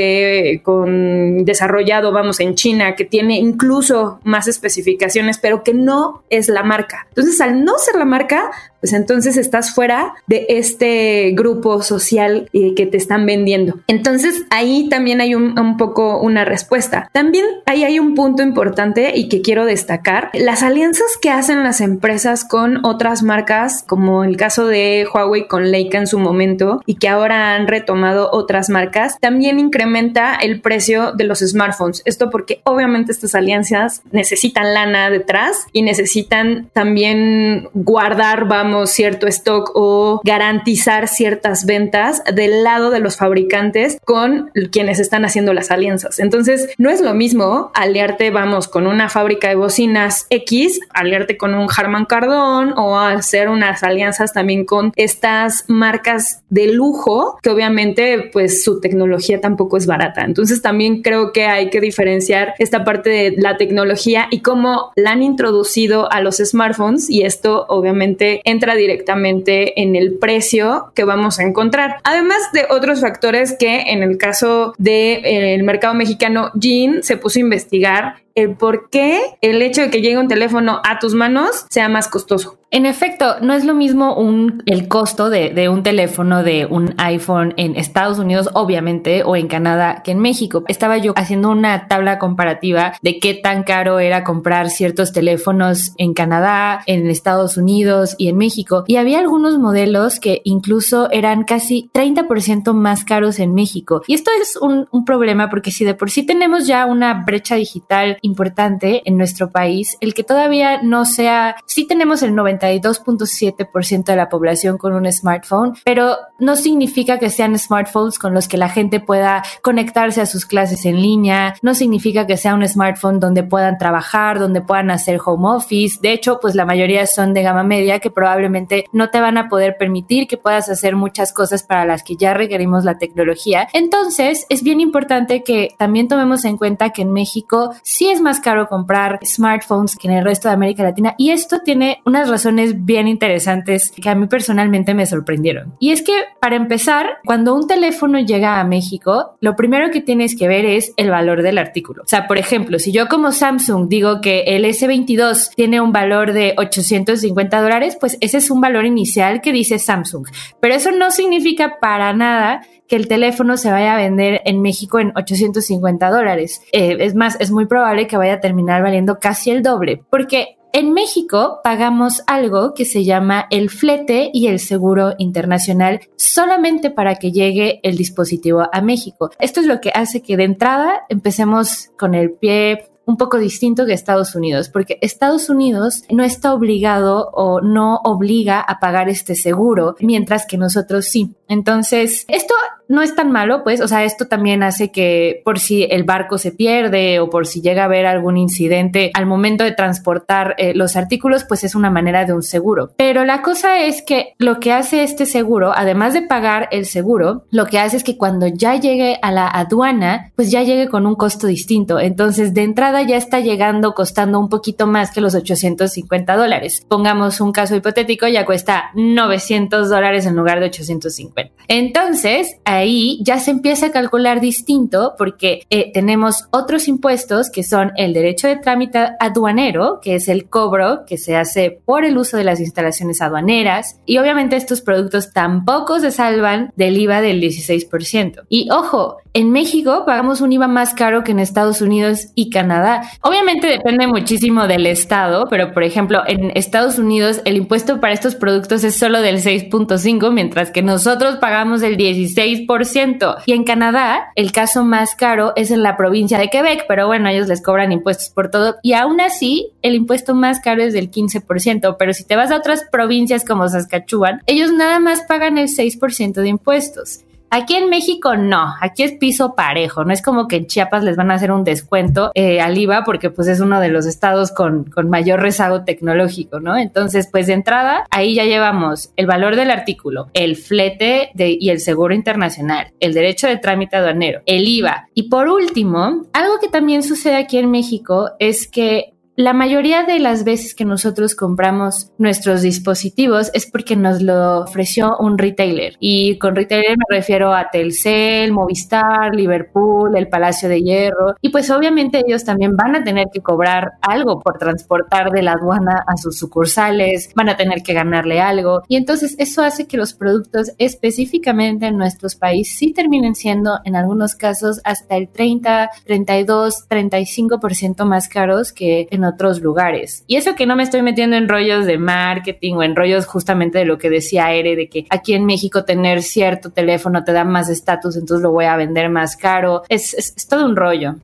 con 0.63 1.45
desarrollado, 1.45 2.11
vamos, 2.11 2.39
en 2.39 2.55
China, 2.55 2.95
que 2.95 3.05
tiene 3.05 3.37
incluso 3.37 4.19
más 4.23 4.47
especificaciones, 4.47 5.37
pero 5.37 5.63
que 5.63 5.73
no 5.73 6.23
es 6.29 6.49
la 6.49 6.63
marca. 6.63 7.07
Entonces, 7.09 7.39
al 7.41 7.63
no 7.63 7.77
ser 7.77 7.95
la 7.95 8.05
marca, 8.05 8.51
pues 8.81 8.93
entonces 8.93 9.37
estás 9.37 9.73
fuera 9.73 10.13
de 10.27 10.45
este 10.49 11.31
grupo 11.31 11.81
social 11.81 12.49
eh, 12.53 12.75
que 12.75 12.85
te 12.85 12.97
están 12.97 13.25
vendiendo. 13.25 13.79
Entonces 13.87 14.43
ahí 14.49 14.87
también 14.89 15.21
hay 15.21 15.35
un, 15.35 15.57
un, 15.59 15.77
poco 15.77 16.19
una 16.19 16.45
respuesta. 16.45 17.09
También 17.11 17.45
ahí 17.65 17.83
hay 17.83 17.99
un 17.99 18.15
punto 18.15 18.43
importante 18.43 19.13
y 19.15 19.29
que 19.29 19.41
quiero 19.41 19.65
destacar, 19.65 20.29
las 20.33 20.63
alianzas 20.63 21.17
que 21.21 21.29
hacen 21.29 21.63
las 21.63 21.81
empresas 21.81 22.45
con 22.45 22.85
otras 22.85 23.23
marcas, 23.23 23.83
como 23.87 24.23
el 24.23 24.37
caso 24.37 24.67
de 24.67 25.07
Huawei 25.11 25.47
con 25.47 25.71
Leica 25.71 25.97
en 25.97 26.07
su 26.07 26.19
momento 26.19 26.81
y 26.85 26.95
que 26.95 27.09
ahora 27.09 27.55
han 27.55 27.67
retomado 27.67 28.29
otras 28.31 28.69
marcas, 28.69 29.17
también 29.19 29.59
incrementa 29.59 30.35
el 30.35 30.61
precio 30.61 31.13
de 31.13 31.23
los 31.23 31.39
smartphones. 31.39 32.01
Esto 32.05 32.29
porque 32.29 32.61
obviamente 32.63 33.11
estas 33.11 33.35
alianzas 33.35 34.01
necesitan 34.11 34.73
lana 34.73 35.09
detrás 35.09 35.65
y 35.73 35.81
necesitan 35.81 36.69
también 36.73 37.69
guardar, 37.73 38.47
vamos, 38.47 38.66
cierto 38.85 39.27
stock 39.27 39.71
o 39.75 40.21
garantizar 40.23 41.07
ciertas 41.07 41.65
ventas 41.65 42.23
del 42.33 42.63
lado 42.63 42.89
de 42.89 42.99
los 42.99 43.17
fabricantes 43.17 43.99
con 44.05 44.51
quienes 44.71 44.99
están 44.99 45.25
haciendo 45.25 45.53
las 45.53 45.71
alianzas. 45.71 46.19
Entonces, 46.19 46.69
no 46.77 46.89
es 46.89 47.01
lo 47.01 47.13
mismo 47.13 47.71
aliarte, 47.73 48.31
vamos, 48.31 48.67
con 48.67 48.87
una 48.87 49.09
fábrica 49.09 49.49
de 49.49 49.55
bocinas 49.55 50.27
X, 50.29 50.79
aliarte 50.93 51.37
con 51.37 51.53
un 51.53 51.67
Harman 51.75 52.05
Kardon 52.05 52.73
o 52.77 52.99
hacer 52.99 53.49
unas 53.49 53.83
alianzas 53.83 54.33
también 54.33 54.65
con 54.65 54.91
estas 54.95 55.65
marcas 55.67 56.43
de 56.49 56.67
lujo 56.73 57.39
que 57.41 57.49
obviamente 57.49 58.29
pues 58.31 58.63
su 58.63 58.79
tecnología 58.79 59.41
tampoco 59.41 59.77
es 59.77 59.85
barata. 59.85 60.23
Entonces, 60.23 60.61
también 60.61 61.01
creo 61.01 61.31
que 61.31 61.45
hay 61.45 61.69
que 61.69 61.81
diferenciar 61.81 62.53
esta 62.59 62.83
parte 62.83 63.09
de 63.09 63.35
la 63.37 63.57
tecnología 63.57 64.27
y 64.31 64.41
cómo 64.41 64.91
la 64.95 65.11
han 65.11 65.23
introducido 65.23 66.11
a 66.11 66.21
los 66.21 66.37
smartphones 66.37 67.09
y 67.09 67.23
esto 67.23 67.65
obviamente 67.69 68.41
en 68.43 68.56
entra 68.57 68.75
directamente 68.75 69.79
en 69.79 69.95
el 69.95 70.17
precio 70.17 70.91
que 70.95 71.03
vamos 71.03 71.39
a 71.39 71.43
encontrar. 71.43 71.97
Además 72.03 72.37
de 72.53 72.65
otros 72.69 73.01
factores 73.01 73.55
que 73.57 73.91
en 73.91 74.01
el 74.01 74.17
caso 74.17 74.73
del 74.79 75.21
de, 75.21 75.53
eh, 75.53 75.63
mercado 75.63 75.93
mexicano, 75.93 76.51
Jean 76.55 77.03
se 77.03 77.17
puso 77.17 77.37
a 77.37 77.41
investigar 77.41 78.15
el 78.37 78.55
por 78.55 78.89
qué 78.89 79.19
el 79.41 79.61
hecho 79.63 79.81
de 79.81 79.89
que 79.89 80.01
llegue 80.01 80.17
un 80.17 80.27
teléfono 80.27 80.79
a 80.87 80.99
tus 80.99 81.15
manos 81.15 81.65
sea 81.69 81.89
más 81.89 82.07
costoso. 82.07 82.59
En 82.69 82.85
efecto, 82.85 83.37
no 83.41 83.53
es 83.53 83.63
lo 83.63 83.73
mismo 83.73 84.17
el 84.65 84.89
costo 84.89 85.29
de, 85.29 85.69
un 85.69 85.83
teléfono 85.83 86.43
de 86.43 86.65
un 86.65 86.93
iPhone 86.97 87.53
en 87.55 87.77
Estados 87.77 88.19
Unidos, 88.19 88.49
obviamente, 88.53 89.23
o 89.23 89.37
en 89.37 89.47
Canadá 89.47 90.01
que 90.03 90.11
en 90.11 90.19
México. 90.19 90.65
Estaba 90.67 90.97
yo 90.97 91.13
haciendo 91.15 91.49
una 91.49 91.87
tabla 91.87 92.19
comparativa 92.19 92.93
de 93.01 93.19
qué 93.19 93.35
tan 93.35 93.63
caro 93.63 93.99
era 93.99 94.25
comprar 94.25 94.69
ciertos 94.69 95.13
teléfonos 95.13 95.93
en 95.97 96.13
Canadá, 96.13 96.83
en 96.87 97.09
Estados 97.09 97.55
Unidos 97.55 98.15
y 98.17 98.27
en 98.27 98.35
México. 98.35 98.83
Y 98.85 98.97
había 98.97 99.19
algunos 99.19 99.57
modelos 99.57 100.19
que 100.19 100.41
incluso 100.43 101.09
eran 101.11 101.45
casi 101.45 101.89
30% 101.93 102.73
más 102.73 103.05
caros 103.05 103.39
en 103.39 103.53
México. 103.53 104.01
Y 104.07 104.13
esto 104.13 104.29
es 104.41 104.57
un 104.57 105.05
problema 105.05 105.49
porque 105.49 105.71
si 105.71 105.85
de 105.85 105.93
por 105.93 106.11
sí 106.11 106.23
tenemos 106.23 106.67
ya 106.67 106.85
una 106.85 107.23
brecha 107.25 107.55
digital 107.55 108.17
importante 108.27 109.01
en 109.05 109.17
nuestro 109.17 109.49
país, 109.49 109.97
el 110.01 110.13
que 110.13 110.23
todavía 110.23 110.81
no 110.83 111.05
sea, 111.05 111.55
sí 111.65 111.87
tenemos 111.87 112.21
el 112.21 112.33
92.7% 112.33 114.03
de 114.03 114.15
la 114.15 114.29
población 114.29 114.77
con 114.77 114.93
un 114.93 115.11
smartphone, 115.11 115.73
pero 115.83 116.17
no 116.37 116.55
significa 116.55 117.17
que 117.17 117.29
sean 117.29 117.57
smartphones 117.57 118.19
con 118.19 118.33
los 118.33 118.47
que 118.47 118.57
la 118.57 118.69
gente 118.69 118.99
pueda 118.99 119.43
conectarse 119.61 120.21
a 120.21 120.25
sus 120.25 120.45
clases 120.45 120.85
en 120.85 121.01
línea, 121.01 121.55
no 121.61 121.73
significa 121.73 122.27
que 122.27 122.37
sea 122.37 122.53
un 122.53 122.67
smartphone 122.67 123.19
donde 123.19 123.43
puedan 123.43 123.77
trabajar, 123.77 124.39
donde 124.39 124.61
puedan 124.61 124.91
hacer 124.91 125.19
home 125.23 125.47
office. 125.49 125.99
De 126.01 126.11
hecho, 126.11 126.39
pues 126.39 126.55
la 126.55 126.65
mayoría 126.65 127.07
son 127.07 127.33
de 127.33 127.43
gama 127.43 127.63
media 127.63 127.99
que 127.99 128.11
probablemente 128.11 128.85
no 128.91 129.09
te 129.09 129.19
van 129.19 129.37
a 129.37 129.49
poder 129.49 129.77
permitir 129.77 130.27
que 130.27 130.37
puedas 130.37 130.69
hacer 130.69 130.95
muchas 130.95 131.33
cosas 131.33 131.63
para 131.63 131.85
las 131.85 132.03
que 132.03 132.15
ya 132.15 132.33
requerimos 132.33 132.83
la 132.83 132.97
tecnología. 132.97 133.67
Entonces, 133.73 134.45
es 134.49 134.63
bien 134.63 134.81
importante 134.81 135.43
que 135.43 135.75
también 135.77 136.07
tomemos 136.07 136.45
en 136.45 136.57
cuenta 136.57 136.91
que 136.91 137.03
en 137.03 137.11
México 137.11 137.73
sí 137.83 138.09
es 138.09 138.16
más 138.21 138.39
caro 138.39 138.67
comprar 138.67 139.19
smartphones 139.25 139.95
que 139.95 140.07
en 140.07 140.15
el 140.15 140.23
resto 140.23 140.47
de 140.47 140.53
América 140.53 140.83
Latina 140.83 141.15
y 141.17 141.31
esto 141.31 141.59
tiene 141.59 142.01
unas 142.05 142.29
razones 142.29 142.85
bien 142.85 143.07
interesantes 143.07 143.91
que 143.91 144.09
a 144.09 144.15
mí 144.15 144.27
personalmente 144.27 144.93
me 144.93 145.05
sorprendieron. 145.05 145.75
Y 145.79 145.91
es 145.91 146.01
que, 146.01 146.13
para 146.39 146.55
empezar, 146.55 147.17
cuando 147.25 147.55
un 147.55 147.67
teléfono 147.67 148.19
llega 148.19 148.59
a 148.59 148.63
México, 148.63 149.37
lo 149.41 149.55
primero 149.55 149.91
que 149.91 150.01
tienes 150.01 150.37
que 150.37 150.47
ver 150.47 150.65
es 150.65 150.93
el 150.97 151.09
valor 151.09 151.41
del 151.41 151.57
artículo. 151.57 152.03
O 152.03 152.07
sea, 152.07 152.27
por 152.27 152.37
ejemplo, 152.37 152.79
si 152.79 152.91
yo 152.91 153.07
como 153.07 153.31
Samsung 153.31 153.87
digo 153.87 154.21
que 154.21 154.41
el 154.47 154.65
S22 154.65 155.55
tiene 155.55 155.81
un 155.81 155.91
valor 155.91 156.33
de 156.33 156.53
850 156.57 157.61
dólares, 157.61 157.97
pues 157.99 158.17
ese 158.21 158.37
es 158.37 158.49
un 158.49 158.61
valor 158.61 158.85
inicial 158.85 159.41
que 159.41 159.51
dice 159.51 159.79
Samsung. 159.79 160.27
Pero 160.59 160.73
eso 160.73 160.91
no 160.91 161.11
significa 161.11 161.79
para 161.79 162.13
nada 162.13 162.61
que 162.87 162.95
el 162.95 163.07
teléfono 163.07 163.57
se 163.57 163.71
vaya 163.71 163.93
a 163.93 163.97
vender 163.97 164.41
en 164.45 164.61
México 164.61 164.99
en 164.99 165.11
850 165.15 166.09
dólares. 166.09 166.61
Eh, 166.71 166.97
es 166.99 167.15
más, 167.15 167.37
es 167.39 167.51
muy 167.51 167.65
probable 167.65 168.07
que 168.07 168.17
vaya 168.17 168.35
a 168.35 168.39
terminar 168.39 168.81
valiendo 168.81 169.19
casi 169.19 169.51
el 169.51 169.63
doble, 169.63 170.03
porque 170.09 170.57
en 170.73 170.93
México 170.93 171.59
pagamos 171.63 172.21
algo 172.27 172.73
que 172.73 172.85
se 172.85 173.03
llama 173.03 173.47
el 173.49 173.69
flete 173.69 174.29
y 174.33 174.47
el 174.47 174.59
seguro 174.59 175.13
internacional 175.17 176.01
solamente 176.17 176.91
para 176.91 177.15
que 177.15 177.31
llegue 177.31 177.79
el 177.83 177.97
dispositivo 177.97 178.67
a 178.71 178.81
México. 178.81 179.31
Esto 179.39 179.61
es 179.61 179.65
lo 179.65 179.81
que 179.81 179.91
hace 179.93 180.21
que 180.21 180.37
de 180.37 180.43
entrada 180.43 181.03
empecemos 181.09 181.89
con 181.97 182.13
el 182.13 182.31
pie 182.31 182.89
un 183.07 183.17
poco 183.17 183.39
distinto 183.39 183.85
que 183.85 183.93
Estados 183.93 184.35
Unidos, 184.35 184.69
porque 184.69 184.99
Estados 185.01 185.49
Unidos 185.49 186.03
no 186.11 186.23
está 186.23 186.53
obligado 186.53 187.29
o 187.33 187.61
no 187.61 188.01
obliga 188.03 188.59
a 188.59 188.79
pagar 188.79 189.09
este 189.09 189.33
seguro, 189.33 189.95
mientras 190.01 190.45
que 190.45 190.57
nosotros 190.57 191.05
sí. 191.05 191.33
Entonces, 191.47 192.25
esto 192.27 192.53
no 192.89 193.01
es 193.01 193.15
tan 193.15 193.31
malo, 193.31 193.63
pues, 193.63 193.81
o 193.81 193.87
sea, 193.87 194.03
esto 194.03 194.27
también 194.27 194.63
hace 194.63 194.91
que 194.91 195.41
por 195.43 195.59
si 195.59 195.83
el 195.83 196.03
barco 196.03 196.37
se 196.37 196.51
pierde 196.51 197.19
o 197.19 197.29
por 197.29 197.47
si 197.47 197.61
llega 197.61 197.83
a 197.83 197.85
haber 197.85 198.05
algún 198.05 198.37
incidente 198.37 199.11
al 199.13 199.25
momento 199.25 199.63
de 199.63 199.71
transportar 199.71 200.55
eh, 200.57 200.73
los 200.73 200.95
artículos, 200.95 201.43
pues 201.43 201.63
es 201.63 201.75
una 201.75 201.89
manera 201.89 202.25
de 202.25 202.33
un 202.33 202.43
seguro. 202.43 202.91
Pero 202.97 203.25
la 203.25 203.41
cosa 203.41 203.81
es 203.81 204.01
que 204.01 204.33
lo 204.37 204.59
que 204.59 204.71
hace 204.71 205.03
este 205.03 205.25
seguro, 205.25 205.71
además 205.73 206.13
de 206.13 206.21
pagar 206.21 206.69
el 206.71 206.85
seguro, 206.85 207.45
lo 207.51 207.65
que 207.65 207.79
hace 207.79 207.97
es 207.97 208.03
que 208.03 208.17
cuando 208.17 208.47
ya 208.47 208.75
llegue 208.75 209.17
a 209.21 209.31
la 209.31 209.47
aduana, 209.47 210.31
pues 210.35 210.51
ya 210.51 210.63
llegue 210.63 210.87
con 210.87 211.05
un 211.05 211.15
costo 211.15 211.47
distinto. 211.47 211.99
Entonces, 211.99 212.53
de 212.53 212.63
entrada 212.63 212.96
ya 213.01 213.17
está 213.17 213.39
llegando 213.39 213.93
costando 213.93 214.39
un 214.39 214.49
poquito 214.49 214.87
más 214.87 215.11
que 215.11 215.21
los 215.21 215.35
850 215.35 216.35
dólares. 216.35 216.85
Pongamos 216.87 217.41
un 217.41 217.51
caso 217.51 217.75
hipotético, 217.75 218.27
ya 218.27 218.45
cuesta 218.45 218.91
900 218.95 219.89
dólares 219.89 220.25
en 220.25 220.35
lugar 220.35 220.59
de 220.59 220.67
850. 220.67 221.53
Entonces, 221.67 222.57
ahí 222.65 223.19
ya 223.23 223.39
se 223.39 223.51
empieza 223.51 223.87
a 223.87 223.91
calcular 223.91 224.39
distinto 224.39 225.15
porque 225.17 225.63
eh, 225.69 225.91
tenemos 225.93 226.45
otros 226.51 226.87
impuestos 226.87 227.49
que 227.49 227.63
son 227.63 227.91
el 227.97 228.13
derecho 228.13 228.47
de 228.47 228.57
trámite 228.57 229.09
aduanero, 229.19 229.99
que 230.01 230.15
es 230.15 230.27
el 230.27 230.49
cobro 230.49 231.05
que 231.05 231.17
se 231.17 231.35
hace 231.35 231.81
por 231.85 232.05
el 232.05 232.17
uso 232.17 232.37
de 232.37 232.43
las 232.43 232.59
instalaciones 232.59 233.21
aduaneras. 233.21 233.99
Y 234.05 234.17
obviamente 234.17 234.55
estos 234.55 234.81
productos 234.81 235.31
tampoco 235.33 235.99
se 235.99 236.11
salvan 236.11 236.71
del 236.75 236.97
IVA 236.97 237.21
del 237.21 237.41
16%. 237.41 238.45
Y 238.49 238.69
ojo, 238.71 239.17
en 239.37 239.51
México 239.51 240.01
pagamos 240.03 240.41
un 240.41 240.51
IVA 240.51 240.67
más 240.67 240.95
caro 240.95 241.23
que 241.23 241.31
en 241.31 241.37
Estados 241.37 241.79
Unidos 241.81 242.29
y 242.33 242.49
Canadá. 242.49 243.03
Obviamente 243.21 243.67
depende 243.67 244.07
muchísimo 244.07 244.65
del 244.67 244.87
estado, 244.87 245.45
pero 245.47 245.73
por 245.73 245.83
ejemplo, 245.83 246.23
en 246.25 246.51
Estados 246.55 246.97
Unidos 246.97 247.41
el 247.45 247.55
impuesto 247.55 247.99
para 247.99 248.13
estos 248.13 248.33
productos 248.33 248.83
es 248.83 248.97
solo 248.97 249.21
del 249.21 249.37
6.5, 249.37 250.31
mientras 250.31 250.71
que 250.71 250.81
nosotros 250.81 251.35
pagamos 251.35 251.83
el 251.83 251.97
16%. 251.97 253.35
Y 253.45 253.53
en 253.53 253.63
Canadá, 253.63 254.31
el 254.33 254.51
caso 254.51 254.83
más 254.83 255.13
caro 255.13 255.53
es 255.55 255.69
en 255.69 255.83
la 255.83 255.97
provincia 255.97 256.39
de 256.39 256.49
Quebec, 256.49 256.85
pero 256.87 257.05
bueno, 257.05 257.29
ellos 257.29 257.47
les 257.47 257.61
cobran 257.61 257.91
impuestos 257.91 258.29
por 258.29 258.49
todo. 258.49 258.77
Y 258.81 258.93
aún 258.93 259.21
así, 259.21 259.69
el 259.83 259.93
impuesto 259.93 260.33
más 260.33 260.61
caro 260.61 260.81
es 260.81 260.93
del 260.93 261.11
15%, 261.11 261.95
pero 261.99 262.11
si 262.11 262.23
te 262.23 262.35
vas 262.35 262.49
a 262.49 262.57
otras 262.57 262.85
provincias 262.91 263.45
como 263.45 263.69
Saskatchewan, 263.69 264.41
ellos 264.47 264.71
nada 264.71 264.99
más 264.99 265.21
pagan 265.21 265.59
el 265.59 265.67
6% 265.67 266.33
de 266.41 266.47
impuestos. 266.47 267.19
Aquí 267.49 267.75
en 267.75 267.89
México 267.89 268.35
no, 268.35 268.73
aquí 268.81 269.03
es 269.03 269.13
piso 269.13 269.55
parejo, 269.55 270.03
no 270.03 270.13
es 270.13 270.21
como 270.21 270.47
que 270.47 270.57
en 270.57 270.67
Chiapas 270.67 271.03
les 271.03 271.15
van 271.15 271.31
a 271.31 271.35
hacer 271.35 271.51
un 271.51 271.63
descuento 271.63 272.31
eh, 272.35 272.59
al 272.59 272.77
IVA 272.77 273.03
porque 273.05 273.29
pues 273.29 273.47
es 273.47 273.59
uno 273.59 273.79
de 273.79 273.89
los 273.89 274.05
estados 274.05 274.51
con, 274.51 274.83
con 274.85 275.09
mayor 275.09 275.41
rezago 275.41 275.83
tecnológico, 275.83 276.59
¿no? 276.59 276.77
Entonces, 276.77 277.29
pues 277.31 277.47
de 277.47 277.53
entrada, 277.53 278.05
ahí 278.11 278.35
ya 278.35 278.43
llevamos 278.43 279.11
el 279.15 279.27
valor 279.27 279.55
del 279.55 279.71
artículo, 279.71 280.27
el 280.33 280.57
flete 280.57 281.31
y 281.37 281.69
el 281.69 281.79
seguro 281.79 282.13
internacional, 282.13 282.91
el 282.99 283.13
derecho 283.13 283.47
de 283.47 283.57
trámite 283.57 283.95
aduanero, 283.95 284.41
el 284.45 284.67
IVA. 284.67 285.07
Y 285.13 285.29
por 285.29 285.47
último, 285.47 286.25
algo 286.33 286.59
que 286.59 286.67
también 286.67 287.01
sucede 287.03 287.37
aquí 287.37 287.57
en 287.57 287.71
México 287.71 288.31
es 288.39 288.67
que 288.67 289.13
la 289.37 289.53
mayoría 289.53 290.01
de 290.01 290.19
las 290.19 290.43
veces 290.43 290.73
que 290.73 290.83
nosotros 290.83 291.35
compramos 291.35 292.11
nuestros 292.17 292.63
dispositivos 292.63 293.51
es 293.53 293.67
porque 293.67 293.95
nos 293.95 294.19
lo 294.19 294.61
ofreció 294.61 295.15
un 295.19 295.37
retailer. 295.37 295.93
Y 295.99 296.39
con 296.39 296.55
retailer 296.55 296.97
me 296.97 297.15
refiero 297.15 297.53
a 297.53 297.69
Telcel, 297.69 298.51
Movistar, 298.51 299.35
Liverpool, 299.35 300.17
el 300.17 300.27
Palacio 300.27 300.67
de 300.69 300.81
Hierro. 300.81 301.35
Y 301.39 301.49
pues 301.49 301.69
obviamente 301.69 302.23
ellos 302.25 302.45
también 302.45 302.75
van 302.75 302.95
a 302.95 303.03
tener 303.03 303.27
que 303.31 303.41
cobrar 303.41 303.91
algo 304.01 304.39
por 304.39 304.57
transportar 304.57 305.29
de 305.29 305.43
la 305.43 305.51
aduana 305.51 306.03
a 306.07 306.17
sus 306.17 306.35
sucursales, 306.39 307.29
van 307.35 307.49
a 307.49 307.57
tener 307.57 307.83
que 307.83 307.93
ganarle 307.93 308.41
algo. 308.41 308.81
Y 308.87 308.95
entonces 308.95 309.35
eso 309.37 309.61
hace 309.61 309.85
que 309.85 309.97
los 309.97 310.15
productos 310.15 310.71
específicamente 310.79 311.85
en 311.85 311.97
nuestros 311.99 312.35
países 312.35 312.79
sí 312.79 312.91
terminen 312.91 313.35
siendo 313.35 313.81
en 313.85 313.95
algunos 313.95 314.33
casos 314.33 314.81
hasta 314.83 315.15
el 315.15 315.29
30, 315.29 315.91
32, 316.07 316.89
35% 316.89 318.03
más 318.03 318.29
caros 318.29 318.73
que 318.73 319.07
en 319.11 319.26
otros 319.27 319.61
lugares. 319.61 320.23
Y 320.27 320.37
eso 320.37 320.55
que 320.55 320.65
no 320.65 320.75
me 320.75 320.83
estoy 320.83 321.01
metiendo 321.01 321.35
en 321.35 321.47
rollos 321.47 321.85
de 321.85 321.97
marketing 321.97 322.75
o 322.75 322.83
en 322.83 322.95
rollos 322.95 323.25
justamente 323.25 323.79
de 323.79 323.85
lo 323.85 323.97
que 323.97 324.09
decía 324.09 324.51
Ere, 324.53 324.75
de 324.75 324.89
que 324.89 325.05
aquí 325.09 325.33
en 325.33 325.45
México 325.45 325.85
tener 325.85 326.23
cierto 326.23 326.71
teléfono 326.71 327.23
te 327.23 327.33
da 327.33 327.43
más 327.43 327.69
estatus, 327.69 328.15
entonces 328.15 328.41
lo 328.41 328.51
voy 328.51 328.65
a 328.65 328.75
vender 328.75 329.09
más 329.09 329.35
caro. 329.35 329.83
Es, 329.89 330.33
todo 330.49 330.65
un 330.65 330.75
rollo. 330.75 331.15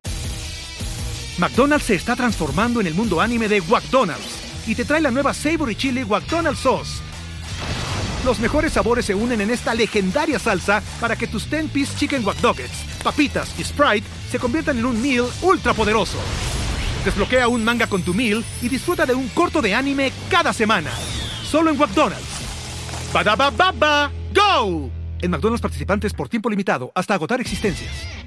McDonald's 1.38 1.86
se 1.86 1.94
está 1.96 2.14
transformando 2.14 2.80
en 2.80 2.86
el 2.86 2.94
mundo 2.94 3.20
anime 3.20 3.48
de 3.48 3.60
McDonald's 3.62 4.68
y 4.68 4.74
te 4.74 4.84
trae 4.84 5.00
la 5.00 5.10
nueva 5.10 5.34
Savory 5.34 5.74
Chili 5.74 6.04
McDonald's 6.04 6.60
Sauce. 6.60 7.02
Los 8.24 8.40
mejores 8.40 8.72
sabores 8.72 9.04
se 9.04 9.14
unen 9.14 9.42
en 9.42 9.50
esta 9.50 9.74
legendaria 9.74 10.38
salsa 10.38 10.82
para 10.98 11.14
que 11.14 11.26
tus 11.26 11.50
10-piece 11.50 11.98
chicken 11.98 12.24
wack 12.24 12.38
papitas 13.02 13.54
y 13.58 13.64
Sprite 13.64 14.06
se 14.30 14.38
conviertan 14.38 14.78
en 14.78 14.86
un 14.86 15.00
meal 15.00 15.26
ultra 15.42 15.74
poderoso. 15.74 16.18
Desbloquea 17.04 17.48
un 17.48 17.62
manga 17.62 17.86
con 17.86 18.02
tu 18.02 18.14
meal 18.14 18.42
y 18.62 18.68
disfruta 18.68 19.04
de 19.04 19.14
un 19.14 19.28
corto 19.28 19.60
de 19.60 19.74
anime 19.74 20.10
cada 20.30 20.52
semana. 20.54 20.90
Solo 21.44 21.70
en 21.70 21.76
McDonald's. 21.76 22.40
baba 23.12 24.10
¡Go! 24.34 24.90
En 25.20 25.30
McDonald's 25.30 25.60
participantes 25.60 26.14
por 26.14 26.28
tiempo 26.28 26.48
limitado 26.48 26.90
hasta 26.94 27.14
agotar 27.14 27.40
existencias. 27.40 28.23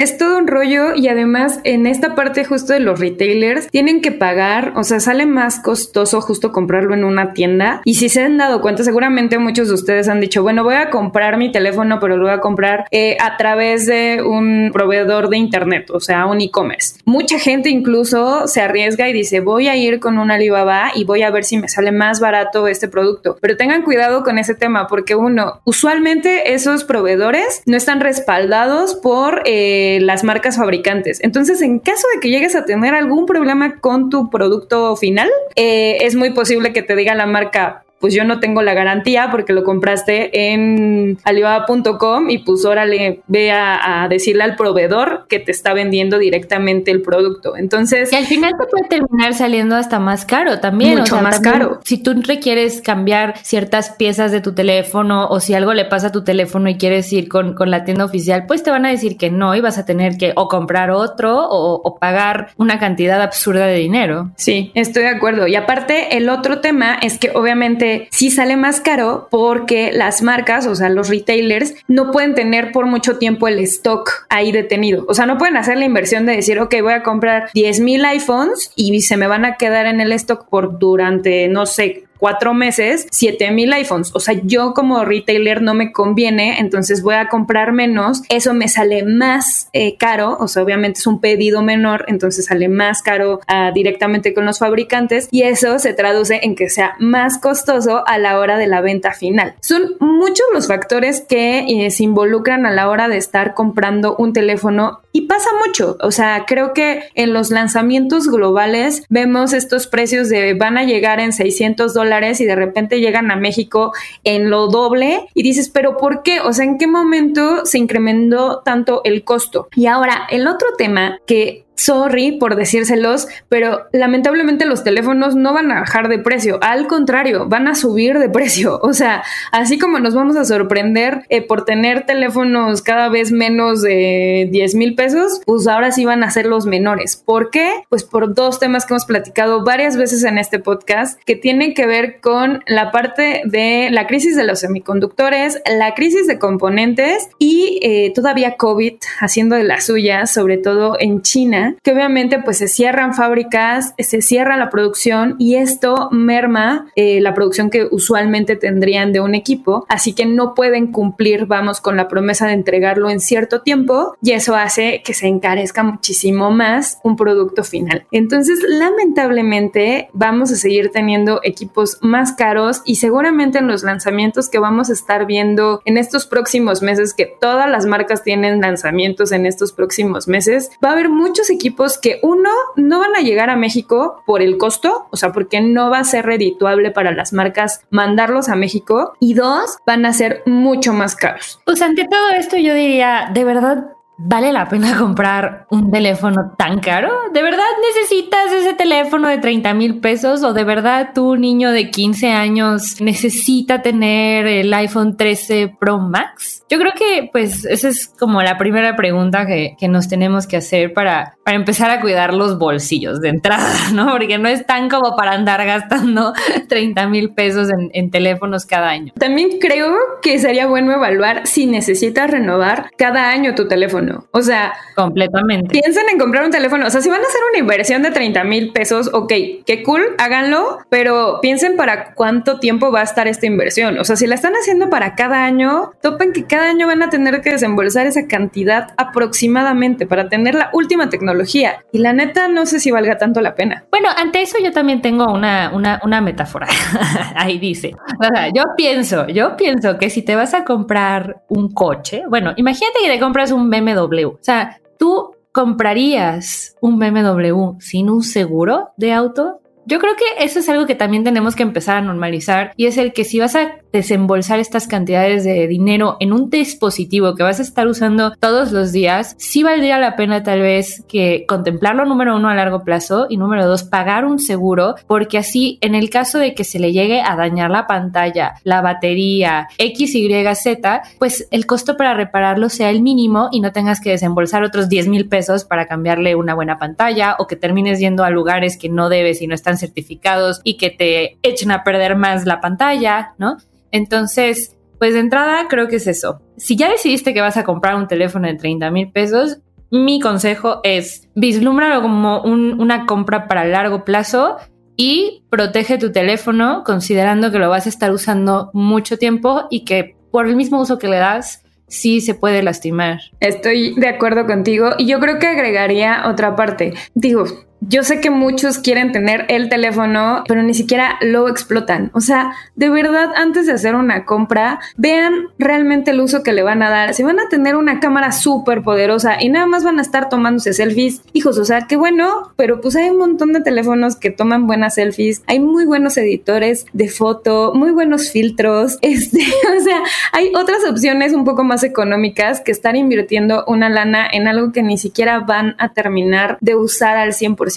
Es 0.00 0.16
todo 0.16 0.38
un 0.38 0.46
rollo 0.46 0.94
y 0.96 1.08
además 1.08 1.60
en 1.62 1.86
esta 1.86 2.14
parte 2.14 2.46
justo 2.46 2.72
de 2.72 2.80
los 2.80 2.98
retailers 2.98 3.68
tienen 3.68 4.00
que 4.00 4.12
pagar, 4.12 4.72
o 4.74 4.82
sea, 4.82 4.98
sale 4.98 5.26
más 5.26 5.60
costoso 5.60 6.22
justo 6.22 6.52
comprarlo 6.52 6.94
en 6.94 7.04
una 7.04 7.34
tienda 7.34 7.82
y 7.84 7.96
si 7.96 8.08
se 8.08 8.22
han 8.22 8.38
dado 8.38 8.62
cuenta, 8.62 8.82
seguramente 8.82 9.36
muchos 9.36 9.68
de 9.68 9.74
ustedes 9.74 10.08
han 10.08 10.22
dicho, 10.22 10.42
bueno, 10.42 10.64
voy 10.64 10.76
a 10.76 10.88
comprar 10.88 11.36
mi 11.36 11.52
teléfono, 11.52 12.00
pero 12.00 12.16
lo 12.16 12.22
voy 12.22 12.32
a 12.32 12.40
comprar 12.40 12.86
eh, 12.90 13.18
a 13.20 13.36
través 13.36 13.84
de 13.84 14.22
un 14.24 14.70
proveedor 14.72 15.28
de 15.28 15.36
internet, 15.36 15.90
o 15.90 16.00
sea, 16.00 16.24
un 16.24 16.40
e-commerce. 16.40 16.94
Mucha 17.04 17.38
gente 17.38 17.68
incluso 17.68 18.48
se 18.48 18.62
arriesga 18.62 19.06
y 19.06 19.12
dice, 19.12 19.40
voy 19.40 19.68
a 19.68 19.76
ir 19.76 20.00
con 20.00 20.16
un 20.16 20.30
Alibaba 20.30 20.92
y 20.94 21.04
voy 21.04 21.24
a 21.24 21.30
ver 21.30 21.44
si 21.44 21.58
me 21.58 21.68
sale 21.68 21.92
más 21.92 22.20
barato 22.20 22.68
este 22.68 22.88
producto, 22.88 23.36
pero 23.42 23.58
tengan 23.58 23.82
cuidado 23.82 24.24
con 24.24 24.38
ese 24.38 24.54
tema 24.54 24.86
porque 24.86 25.14
uno, 25.14 25.60
usualmente 25.64 26.54
esos 26.54 26.84
proveedores 26.84 27.62
no 27.66 27.76
están 27.76 28.00
respaldados 28.00 28.94
por... 28.94 29.42
Eh, 29.44 29.89
las 29.98 30.22
marcas 30.22 30.56
fabricantes. 30.56 31.20
Entonces, 31.22 31.62
en 31.62 31.78
caso 31.78 32.06
de 32.14 32.20
que 32.20 32.30
llegues 32.30 32.54
a 32.54 32.64
tener 32.64 32.94
algún 32.94 33.26
problema 33.26 33.80
con 33.80 34.10
tu 34.10 34.30
producto 34.30 34.94
final, 34.96 35.28
eh, 35.56 35.98
es 36.02 36.14
muy 36.14 36.30
posible 36.30 36.72
que 36.72 36.82
te 36.82 36.94
diga 36.94 37.14
la 37.14 37.26
marca, 37.26 37.84
pues 38.00 38.14
yo 38.14 38.24
no 38.24 38.40
tengo 38.40 38.62
la 38.62 38.72
garantía 38.72 39.28
porque 39.30 39.52
lo 39.52 39.62
compraste 39.62 40.52
en 40.52 41.18
alibaba.com 41.22 42.30
y 42.30 42.38
pues 42.38 42.64
órale, 42.64 43.20
ve 43.26 43.52
a, 43.52 44.06
decirle 44.08 44.42
al 44.42 44.56
proveedor 44.56 45.26
que 45.28 45.38
te 45.38 45.52
está 45.52 45.74
vendiendo 45.74 46.18
directamente 46.18 46.90
el 46.90 47.02
producto. 47.02 47.56
Entonces... 47.56 48.12
Y 48.12 48.16
al 48.16 48.24
final 48.24 48.54
te 48.58 48.66
puede 48.66 48.88
terminar 48.88 49.34
saliendo 49.34 49.76
hasta 49.76 49.98
más 49.98 50.24
caro 50.24 50.60
también. 50.60 50.98
Mucho 50.98 51.20
más 51.20 51.40
caro. 51.40 51.80
Si 51.84 52.02
tú 52.02 52.14
requieres 52.26 52.80
cambiar 52.80 53.34
ciertas 53.42 53.90
piezas 53.90 54.32
de 54.32 54.40
tu 54.40 54.54
teléfono 54.54 55.28
o 55.28 55.38
si 55.40 55.52
algo 55.54 55.74
le 55.74 55.84
pasa 55.84 56.08
a 56.08 56.12
tu 56.12 56.24
teléfono 56.24 56.70
y 56.70 56.76
quieres 56.76 57.12
ir 57.12 57.28
con, 57.28 57.54
con 57.54 57.70
la 57.70 57.84
tienda 57.84 58.06
oficial, 58.06 58.46
pues 58.48 58.62
te 58.62 58.70
van 58.70 58.86
a 58.86 58.90
decir 58.90 59.18
que 59.18 59.30
no 59.30 59.54
y 59.54 59.60
vas 59.60 59.76
a 59.76 59.84
tener 59.84 60.16
que 60.16 60.32
o 60.36 60.48
comprar 60.48 60.90
otro 60.90 61.46
o, 61.46 61.74
o 61.82 61.98
pagar 61.98 62.48
una 62.56 62.78
cantidad 62.78 63.20
absurda 63.20 63.66
de 63.66 63.76
dinero. 63.76 64.30
Sí, 64.36 64.72
estoy 64.74 65.02
de 65.02 65.10
acuerdo. 65.10 65.46
Y 65.46 65.56
aparte, 65.56 66.16
el 66.16 66.30
otro 66.30 66.60
tema 66.60 66.94
es 66.94 67.18
que 67.18 67.30
obviamente 67.34 67.89
sí 68.10 68.30
sale 68.30 68.56
más 68.56 68.80
caro 68.80 69.28
porque 69.30 69.92
las 69.92 70.22
marcas, 70.22 70.66
o 70.66 70.74
sea, 70.74 70.88
los 70.88 71.08
retailers, 71.08 71.74
no 71.88 72.10
pueden 72.10 72.34
tener 72.34 72.72
por 72.72 72.86
mucho 72.86 73.18
tiempo 73.18 73.48
el 73.48 73.58
stock 73.60 74.26
ahí 74.28 74.52
detenido. 74.52 75.04
O 75.08 75.14
sea, 75.14 75.26
no 75.26 75.38
pueden 75.38 75.56
hacer 75.56 75.78
la 75.78 75.84
inversión 75.84 76.26
de 76.26 76.36
decir, 76.36 76.58
ok, 76.58 76.74
voy 76.82 76.92
a 76.92 77.02
comprar 77.02 77.50
10 77.54 77.80
mil 77.80 78.04
iPhones 78.04 78.72
y 78.76 79.00
se 79.02 79.16
me 79.16 79.26
van 79.26 79.44
a 79.44 79.56
quedar 79.56 79.86
en 79.86 80.00
el 80.00 80.12
stock 80.12 80.48
por 80.48 80.78
durante, 80.78 81.48
no 81.48 81.66
sé, 81.66 82.04
cuatro 82.20 82.54
meses 82.54 83.06
7 83.10 83.50
mil 83.50 83.72
iPhones. 83.72 84.12
O 84.14 84.20
sea, 84.20 84.34
yo 84.44 84.74
como 84.74 85.04
retailer 85.04 85.62
no 85.62 85.74
me 85.74 85.90
conviene, 85.90 86.60
entonces 86.60 87.02
voy 87.02 87.16
a 87.16 87.28
comprar 87.28 87.72
menos. 87.72 88.22
Eso 88.28 88.54
me 88.54 88.68
sale 88.68 89.04
más 89.04 89.68
eh, 89.72 89.96
caro, 89.96 90.36
o 90.38 90.46
sea, 90.46 90.62
obviamente 90.62 91.00
es 91.00 91.06
un 91.06 91.20
pedido 91.20 91.62
menor, 91.62 92.04
entonces 92.06 92.46
sale 92.46 92.68
más 92.68 93.02
caro 93.02 93.40
ah, 93.48 93.72
directamente 93.74 94.34
con 94.34 94.44
los 94.44 94.58
fabricantes 94.58 95.28
y 95.30 95.42
eso 95.42 95.78
se 95.78 95.94
traduce 95.94 96.40
en 96.42 96.54
que 96.54 96.68
sea 96.68 96.94
más 96.98 97.38
costoso 97.38 98.06
a 98.06 98.18
la 98.18 98.38
hora 98.38 98.58
de 98.58 98.66
la 98.66 98.80
venta 98.80 99.12
final. 99.12 99.54
Son 99.60 99.96
muchos 100.00 100.46
los 100.52 100.68
factores 100.68 101.22
que 101.22 101.60
eh, 101.60 101.90
se 101.90 102.04
involucran 102.04 102.66
a 102.66 102.70
la 102.70 102.88
hora 102.88 103.08
de 103.08 103.16
estar 103.16 103.54
comprando 103.54 104.16
un 104.16 104.32
teléfono 104.32 105.00
pasa 105.40 105.56
mucho, 105.66 105.96
o 106.02 106.10
sea, 106.10 106.44
creo 106.46 106.74
que 106.74 107.04
en 107.14 107.32
los 107.32 107.50
lanzamientos 107.50 108.28
globales 108.28 109.04
vemos 109.08 109.54
estos 109.54 109.86
precios 109.86 110.28
de 110.28 110.52
van 110.52 110.76
a 110.76 110.84
llegar 110.84 111.18
en 111.18 111.32
600 111.32 111.94
dólares 111.94 112.42
y 112.42 112.44
de 112.44 112.54
repente 112.56 113.00
llegan 113.00 113.30
a 113.30 113.36
México 113.36 113.92
en 114.22 114.50
lo 114.50 114.66
doble 114.66 115.26
y 115.32 115.42
dices, 115.42 115.70
pero 115.70 115.96
¿por 115.96 116.22
qué? 116.22 116.40
O 116.40 116.52
sea, 116.52 116.66
¿en 116.66 116.76
qué 116.76 116.86
momento 116.86 117.64
se 117.64 117.78
incrementó 117.78 118.60
tanto 118.62 119.00
el 119.04 119.24
costo? 119.24 119.68
Y 119.74 119.86
ahora, 119.86 120.26
el 120.30 120.46
otro 120.46 120.68
tema 120.76 121.18
que 121.26 121.64
sorry 121.80 122.32
por 122.32 122.56
decírselos, 122.56 123.26
pero 123.48 123.86
lamentablemente 123.92 124.66
los 124.66 124.84
teléfonos 124.84 125.34
no 125.34 125.54
van 125.54 125.70
a 125.72 125.80
bajar 125.80 126.08
de 126.08 126.18
precio, 126.18 126.58
al 126.62 126.86
contrario, 126.86 127.46
van 127.48 127.68
a 127.68 127.74
subir 127.74 128.18
de 128.18 128.28
precio. 128.28 128.78
O 128.90 128.92
sea, 128.92 129.22
así 129.52 129.78
como 129.78 130.00
nos 130.00 130.14
vamos 130.16 130.34
a 130.34 130.44
sorprender 130.44 131.22
eh, 131.28 131.42
por 131.42 131.64
tener 131.64 132.06
teléfonos 132.06 132.82
cada 132.82 133.08
vez 133.08 133.30
menos 133.30 133.82
de 133.82 134.48
10 134.50 134.74
mil 134.74 134.94
pesos, 134.96 135.40
pues 135.46 135.68
ahora 135.68 135.92
sí 135.92 136.04
van 136.04 136.24
a 136.24 136.30
ser 136.30 136.46
los 136.46 136.66
menores. 136.66 137.16
¿Por 137.16 137.50
qué? 137.50 137.70
Pues 137.88 138.02
por 138.02 138.34
dos 138.34 138.58
temas 138.58 138.84
que 138.84 138.94
hemos 138.94 139.04
platicado 139.04 139.62
varias 139.64 139.96
veces 139.96 140.24
en 140.24 140.38
este 140.38 140.58
podcast 140.58 141.20
que 141.24 141.36
tienen 141.36 141.72
que 141.72 141.86
ver 141.86 142.20
con 142.20 142.64
la 142.66 142.90
parte 142.90 143.42
de 143.44 143.90
la 143.92 144.08
crisis 144.08 144.34
de 144.34 144.42
los 144.42 144.58
semiconductores, 144.58 145.62
la 145.78 145.94
crisis 145.94 146.26
de 146.26 146.40
componentes 146.40 147.28
y 147.38 147.78
eh, 147.82 148.12
todavía 148.12 148.56
COVID 148.56 148.94
haciendo 149.20 149.54
de 149.54 149.64
las 149.64 149.86
suyas, 149.86 150.32
sobre 150.32 150.58
todo 150.58 150.96
en 150.98 151.22
China 151.22 151.69
que 151.82 151.92
obviamente 151.92 152.40
pues 152.42 152.58
se 152.58 152.68
cierran 152.68 153.14
fábricas, 153.14 153.94
se 153.98 154.22
cierra 154.22 154.56
la 154.56 154.70
producción 154.70 155.36
y 155.38 155.56
esto 155.56 156.08
merma 156.10 156.90
eh, 156.96 157.20
la 157.20 157.34
producción 157.34 157.70
que 157.70 157.88
usualmente 157.90 158.56
tendrían 158.56 159.12
de 159.12 159.20
un 159.20 159.34
equipo, 159.34 159.84
así 159.88 160.14
que 160.14 160.26
no 160.26 160.54
pueden 160.54 160.92
cumplir, 160.92 161.46
vamos, 161.46 161.80
con 161.80 161.96
la 161.96 162.08
promesa 162.08 162.46
de 162.46 162.52
entregarlo 162.54 163.10
en 163.10 163.20
cierto 163.20 163.62
tiempo 163.62 164.16
y 164.22 164.32
eso 164.32 164.54
hace 164.54 165.02
que 165.04 165.14
se 165.14 165.26
encarezca 165.26 165.82
muchísimo 165.82 166.50
más 166.50 166.98
un 167.02 167.16
producto 167.16 167.64
final. 167.64 168.06
Entonces, 168.10 168.60
lamentablemente, 168.66 170.08
vamos 170.12 170.52
a 170.52 170.56
seguir 170.56 170.90
teniendo 170.90 171.40
equipos 171.42 171.98
más 172.00 172.32
caros 172.32 172.82
y 172.84 172.96
seguramente 172.96 173.58
en 173.58 173.66
los 173.66 173.82
lanzamientos 173.82 174.48
que 174.48 174.58
vamos 174.58 174.90
a 174.90 174.92
estar 174.92 175.26
viendo 175.26 175.80
en 175.84 175.96
estos 175.96 176.26
próximos 176.26 176.82
meses, 176.82 177.14
que 177.14 177.26
todas 177.26 177.70
las 177.70 177.86
marcas 177.86 178.22
tienen 178.22 178.60
lanzamientos 178.60 179.32
en 179.32 179.46
estos 179.46 179.72
próximos 179.72 180.28
meses, 180.28 180.70
va 180.84 180.90
a 180.90 180.92
haber 180.92 181.08
muchos 181.08 181.50
equipos 181.50 181.59
que 182.00 182.20
uno 182.22 182.50
no 182.76 183.00
van 183.00 183.14
a 183.16 183.20
llegar 183.20 183.50
a 183.50 183.56
México 183.56 184.22
por 184.26 184.42
el 184.42 184.58
costo, 184.58 185.06
o 185.10 185.16
sea, 185.16 185.32
porque 185.32 185.60
no 185.60 185.90
va 185.90 185.98
a 185.98 186.04
ser 186.04 186.26
redituable 186.26 186.90
para 186.90 187.12
las 187.12 187.32
marcas 187.32 187.82
mandarlos 187.90 188.48
a 188.48 188.56
México 188.56 189.14
y 189.20 189.34
dos, 189.34 189.78
van 189.86 190.06
a 190.06 190.12
ser 190.12 190.42
mucho 190.46 190.92
más 190.92 191.16
caros. 191.16 191.60
Pues 191.64 191.82
ante 191.82 192.06
todo 192.06 192.30
esto 192.36 192.56
yo 192.56 192.74
diría, 192.74 193.30
de 193.32 193.44
verdad, 193.44 193.92
¿Vale 194.22 194.52
la 194.52 194.68
pena 194.68 194.96
comprar 194.98 195.66
un 195.70 195.90
teléfono 195.90 196.52
tan 196.58 196.78
caro? 196.80 197.10
¿De 197.32 197.42
verdad 197.42 197.64
necesitas 197.94 198.52
ese 198.52 198.74
teléfono 198.74 199.28
de 199.28 199.38
30 199.38 199.72
mil 199.72 200.00
pesos? 200.00 200.42
¿O 200.42 200.52
de 200.52 200.64
verdad 200.64 201.10
tu 201.14 201.36
niño 201.36 201.70
de 201.70 201.90
15 201.90 202.30
años 202.30 203.00
necesita 203.00 203.80
tener 203.80 204.46
el 204.46 204.72
iPhone 204.74 205.16
13 205.16 205.74
Pro 205.80 205.98
Max? 205.98 206.64
Yo 206.68 206.78
creo 206.78 206.92
que 206.92 207.30
pues 207.32 207.64
esa 207.64 207.88
es 207.88 208.08
como 208.08 208.42
la 208.42 208.58
primera 208.58 208.94
pregunta 208.94 209.46
que, 209.46 209.74
que 209.78 209.88
nos 209.88 210.08
tenemos 210.08 210.46
que 210.46 210.58
hacer 210.58 210.92
para, 210.92 211.38
para 211.42 211.56
empezar 211.56 211.90
a 211.90 212.02
cuidar 212.02 212.34
los 212.34 212.58
bolsillos 212.58 213.22
de 213.22 213.30
entrada, 213.30 213.72
¿no? 213.94 214.12
Porque 214.12 214.36
no 214.36 214.48
es 214.48 214.66
tan 214.66 214.90
como 214.90 215.16
para 215.16 215.32
andar 215.32 215.64
gastando 215.64 216.34
30 216.68 217.08
mil 217.08 217.32
pesos 217.32 217.70
en, 217.70 217.90
en 217.94 218.10
teléfonos 218.10 218.66
cada 218.66 218.90
año. 218.90 219.14
También 219.18 219.58
creo 219.58 219.94
que 220.20 220.38
sería 220.38 220.66
bueno 220.66 220.92
evaluar 220.92 221.46
si 221.46 221.66
necesitas 221.66 222.30
renovar 222.30 222.90
cada 222.98 223.30
año 223.30 223.54
tu 223.54 223.66
teléfono. 223.66 224.09
O 224.32 224.42
sea, 224.42 224.72
completamente. 224.94 225.68
Piensen 225.68 226.08
en 226.10 226.18
comprar 226.18 226.44
un 226.44 226.50
teléfono. 226.50 226.86
O 226.86 226.90
sea, 226.90 227.00
si 227.00 227.08
van 227.08 227.20
a 227.20 227.26
hacer 227.26 227.40
una 227.50 227.58
inversión 227.58 228.02
de 228.02 228.10
30 228.10 228.44
mil 228.44 228.72
pesos, 228.72 229.10
ok, 229.12 229.32
qué 229.66 229.82
cool, 229.84 230.02
háganlo, 230.18 230.78
pero 230.88 231.38
piensen 231.40 231.76
para 231.76 232.14
cuánto 232.14 232.58
tiempo 232.58 232.90
va 232.92 233.00
a 233.00 233.04
estar 233.04 233.28
esta 233.28 233.46
inversión. 233.46 233.98
O 233.98 234.04
sea, 234.04 234.16
si 234.16 234.26
la 234.26 234.34
están 234.34 234.54
haciendo 234.54 234.90
para 234.90 235.14
cada 235.14 235.44
año, 235.44 235.92
topen 236.02 236.32
que 236.32 236.46
cada 236.46 236.70
año 236.70 236.86
van 236.86 237.02
a 237.02 237.10
tener 237.10 237.40
que 237.40 237.50
desembolsar 237.50 238.06
esa 238.06 238.26
cantidad 238.26 238.94
aproximadamente 238.96 240.06
para 240.06 240.28
tener 240.28 240.54
la 240.54 240.70
última 240.72 241.08
tecnología. 241.08 241.84
Y 241.92 241.98
la 241.98 242.12
neta, 242.12 242.48
no 242.48 242.66
sé 242.66 242.80
si 242.80 242.90
valga 242.90 243.18
tanto 243.18 243.40
la 243.40 243.54
pena. 243.54 243.84
Bueno, 243.90 244.08
ante 244.16 244.42
eso 244.42 244.58
yo 244.62 244.72
también 244.72 245.02
tengo 245.02 245.32
una, 245.32 245.70
una, 245.72 246.00
una 246.04 246.20
metáfora. 246.20 246.66
Ahí 247.34 247.58
dice. 247.58 247.94
O 248.18 248.24
sea, 248.24 248.48
yo 248.54 248.64
pienso, 248.76 249.26
yo 249.28 249.56
pienso 249.56 249.98
que 249.98 250.10
si 250.10 250.22
te 250.22 250.34
vas 250.34 250.54
a 250.54 250.64
comprar 250.64 251.42
un 251.48 251.72
coche, 251.72 252.22
bueno, 252.28 252.52
imagínate 252.56 252.98
que 253.02 253.10
te 253.10 253.20
compras 253.20 253.52
un 253.52 253.70
BMW 253.70 253.99
o 254.04 254.38
sea, 254.40 254.80
¿tú 254.98 255.34
comprarías 255.52 256.76
un 256.80 256.98
BMW 256.98 257.78
sin 257.80 258.10
un 258.10 258.22
seguro 258.22 258.90
de 258.96 259.12
auto? 259.12 259.60
Yo 259.86 259.98
creo 259.98 260.14
que 260.14 260.44
eso 260.44 260.60
es 260.60 260.68
algo 260.68 260.86
que 260.86 260.94
también 260.94 261.24
tenemos 261.24 261.56
que 261.56 261.62
empezar 261.62 261.96
a 261.96 262.00
normalizar 262.02 262.72
y 262.76 262.86
es 262.86 262.96
el 262.96 263.12
que 263.12 263.24
si 263.24 263.40
vas 263.40 263.56
a 263.56 263.79
desembolsar 263.92 264.58
estas 264.58 264.86
cantidades 264.86 265.44
de 265.44 265.66
dinero 265.66 266.16
en 266.20 266.32
un 266.32 266.50
dispositivo 266.50 267.34
que 267.34 267.42
vas 267.42 267.58
a 267.58 267.62
estar 267.62 267.86
usando 267.88 268.32
todos 268.38 268.72
los 268.72 268.92
días, 268.92 269.34
sí 269.38 269.62
valdría 269.62 269.98
la 269.98 270.16
pena 270.16 270.42
tal 270.42 270.60
vez 270.60 271.04
que 271.08 271.44
contemplarlo 271.46 272.04
número 272.04 272.36
uno 272.36 272.48
a 272.48 272.54
largo 272.54 272.84
plazo 272.84 273.26
y 273.28 273.36
número 273.36 273.66
dos 273.66 273.84
pagar 273.84 274.24
un 274.24 274.38
seguro 274.38 274.94
porque 275.06 275.38
así 275.38 275.78
en 275.80 275.94
el 275.94 276.10
caso 276.10 276.38
de 276.38 276.54
que 276.54 276.64
se 276.64 276.78
le 276.78 276.92
llegue 276.92 277.20
a 277.20 277.36
dañar 277.36 277.70
la 277.70 277.86
pantalla, 277.86 278.54
la 278.64 278.80
batería, 278.80 279.68
X, 279.78 280.14
Y, 280.14 280.30
Z, 280.54 281.02
pues 281.18 281.46
el 281.50 281.66
costo 281.66 281.96
para 281.96 282.14
repararlo 282.14 282.68
sea 282.68 282.90
el 282.90 283.02
mínimo 283.02 283.48
y 283.52 283.60
no 283.60 283.72
tengas 283.72 284.00
que 284.00 284.10
desembolsar 284.10 284.62
otros 284.62 284.88
10 284.88 285.08
mil 285.08 285.28
pesos 285.28 285.64
para 285.64 285.86
cambiarle 285.86 286.34
una 286.34 286.54
buena 286.54 286.78
pantalla 286.78 287.36
o 287.38 287.46
que 287.46 287.56
termines 287.56 288.00
yendo 288.00 288.24
a 288.24 288.30
lugares 288.30 288.76
que 288.76 288.88
no 288.88 289.08
debes 289.08 289.42
y 289.42 289.46
no 289.46 289.54
están 289.54 289.78
certificados 289.78 290.60
y 290.64 290.76
que 290.76 290.90
te 290.90 291.36
echen 291.42 291.70
a 291.70 291.84
perder 291.84 292.16
más 292.16 292.46
la 292.46 292.60
pantalla, 292.60 293.34
¿no? 293.38 293.56
Entonces, 293.92 294.76
pues 294.98 295.14
de 295.14 295.20
entrada 295.20 295.66
creo 295.68 295.88
que 295.88 295.96
es 295.96 296.06
eso. 296.06 296.40
Si 296.56 296.76
ya 296.76 296.90
decidiste 296.90 297.32
que 297.32 297.40
vas 297.40 297.56
a 297.56 297.64
comprar 297.64 297.96
un 297.96 298.06
teléfono 298.08 298.46
de 298.46 298.54
30 298.54 298.90
mil 298.90 299.10
pesos, 299.10 299.58
mi 299.90 300.20
consejo 300.20 300.80
es 300.84 301.28
vislúmbralo 301.34 302.02
como 302.02 302.42
una 302.42 303.06
compra 303.06 303.48
para 303.48 303.64
largo 303.64 304.04
plazo 304.04 304.56
y 304.96 305.44
protege 305.50 305.98
tu 305.98 306.12
teléfono 306.12 306.82
considerando 306.84 307.50
que 307.50 307.58
lo 307.58 307.70
vas 307.70 307.86
a 307.86 307.88
estar 307.88 308.12
usando 308.12 308.70
mucho 308.72 309.18
tiempo 309.18 309.66
y 309.70 309.84
que 309.84 310.16
por 310.30 310.46
el 310.46 310.54
mismo 310.54 310.80
uso 310.80 310.98
que 310.98 311.08
le 311.08 311.16
das, 311.16 311.64
sí 311.88 312.20
se 312.20 312.34
puede 312.34 312.62
lastimar. 312.62 313.20
Estoy 313.40 313.94
de 313.94 314.08
acuerdo 314.08 314.46
contigo 314.46 314.90
y 314.96 315.06
yo 315.06 315.18
creo 315.18 315.38
que 315.38 315.48
agregaría 315.48 316.28
otra 316.28 316.54
parte. 316.54 316.94
Digo, 317.14 317.44
yo 317.80 318.02
sé 318.02 318.20
que 318.20 318.30
muchos 318.30 318.78
quieren 318.78 319.10
tener 319.12 319.46
el 319.48 319.68
teléfono, 319.68 320.44
pero 320.46 320.62
ni 320.62 320.74
siquiera 320.74 321.16
lo 321.22 321.48
explotan. 321.48 322.10
O 322.14 322.20
sea, 322.20 322.52
de 322.76 322.90
verdad, 322.90 323.30
antes 323.34 323.66
de 323.66 323.72
hacer 323.72 323.94
una 323.94 324.24
compra, 324.24 324.80
vean 324.96 325.48
realmente 325.58 326.10
el 326.10 326.20
uso 326.20 326.42
que 326.42 326.52
le 326.52 326.62
van 326.62 326.82
a 326.82 326.90
dar. 326.90 327.14
Si 327.14 327.22
van 327.22 327.40
a 327.40 327.48
tener 327.48 327.76
una 327.76 327.98
cámara 327.98 328.32
súper 328.32 328.82
poderosa 328.82 329.42
y 329.42 329.48
nada 329.48 329.66
más 329.66 329.82
van 329.82 329.98
a 329.98 330.02
estar 330.02 330.28
tomándose 330.28 330.74
selfies, 330.74 331.22
hijos, 331.32 331.58
o 331.58 331.64
sea, 331.64 331.86
qué 331.86 331.96
bueno, 331.96 332.52
pero 332.56 332.80
pues 332.80 332.96
hay 332.96 333.08
un 333.08 333.18
montón 333.18 333.52
de 333.52 333.62
teléfonos 333.62 334.16
que 334.16 334.30
toman 334.30 334.66
buenas 334.66 334.96
selfies. 334.96 335.42
Hay 335.46 335.60
muy 335.60 335.86
buenos 335.86 336.16
editores 336.18 336.86
de 336.92 337.08
foto, 337.08 337.72
muy 337.74 337.90
buenos 337.90 338.30
filtros. 338.30 338.98
Este, 339.10 339.40
o 339.40 339.82
sea, 339.82 340.00
hay 340.32 340.52
otras 340.54 340.84
opciones 340.88 341.32
un 341.32 341.44
poco 341.44 341.64
más 341.64 341.82
económicas 341.82 342.60
que 342.60 342.70
estar 342.70 342.94
invirtiendo 342.94 343.64
una 343.66 343.88
lana 343.88 344.26
en 344.30 344.46
algo 344.46 344.70
que 344.72 344.84
ni 344.84 344.98
siquiera 344.98 345.40
van 345.40 345.74
a 345.78 345.92
terminar 345.92 346.56
de 346.60 346.76
usar 346.76 347.16
al 347.16 347.32
100%. 347.32 347.69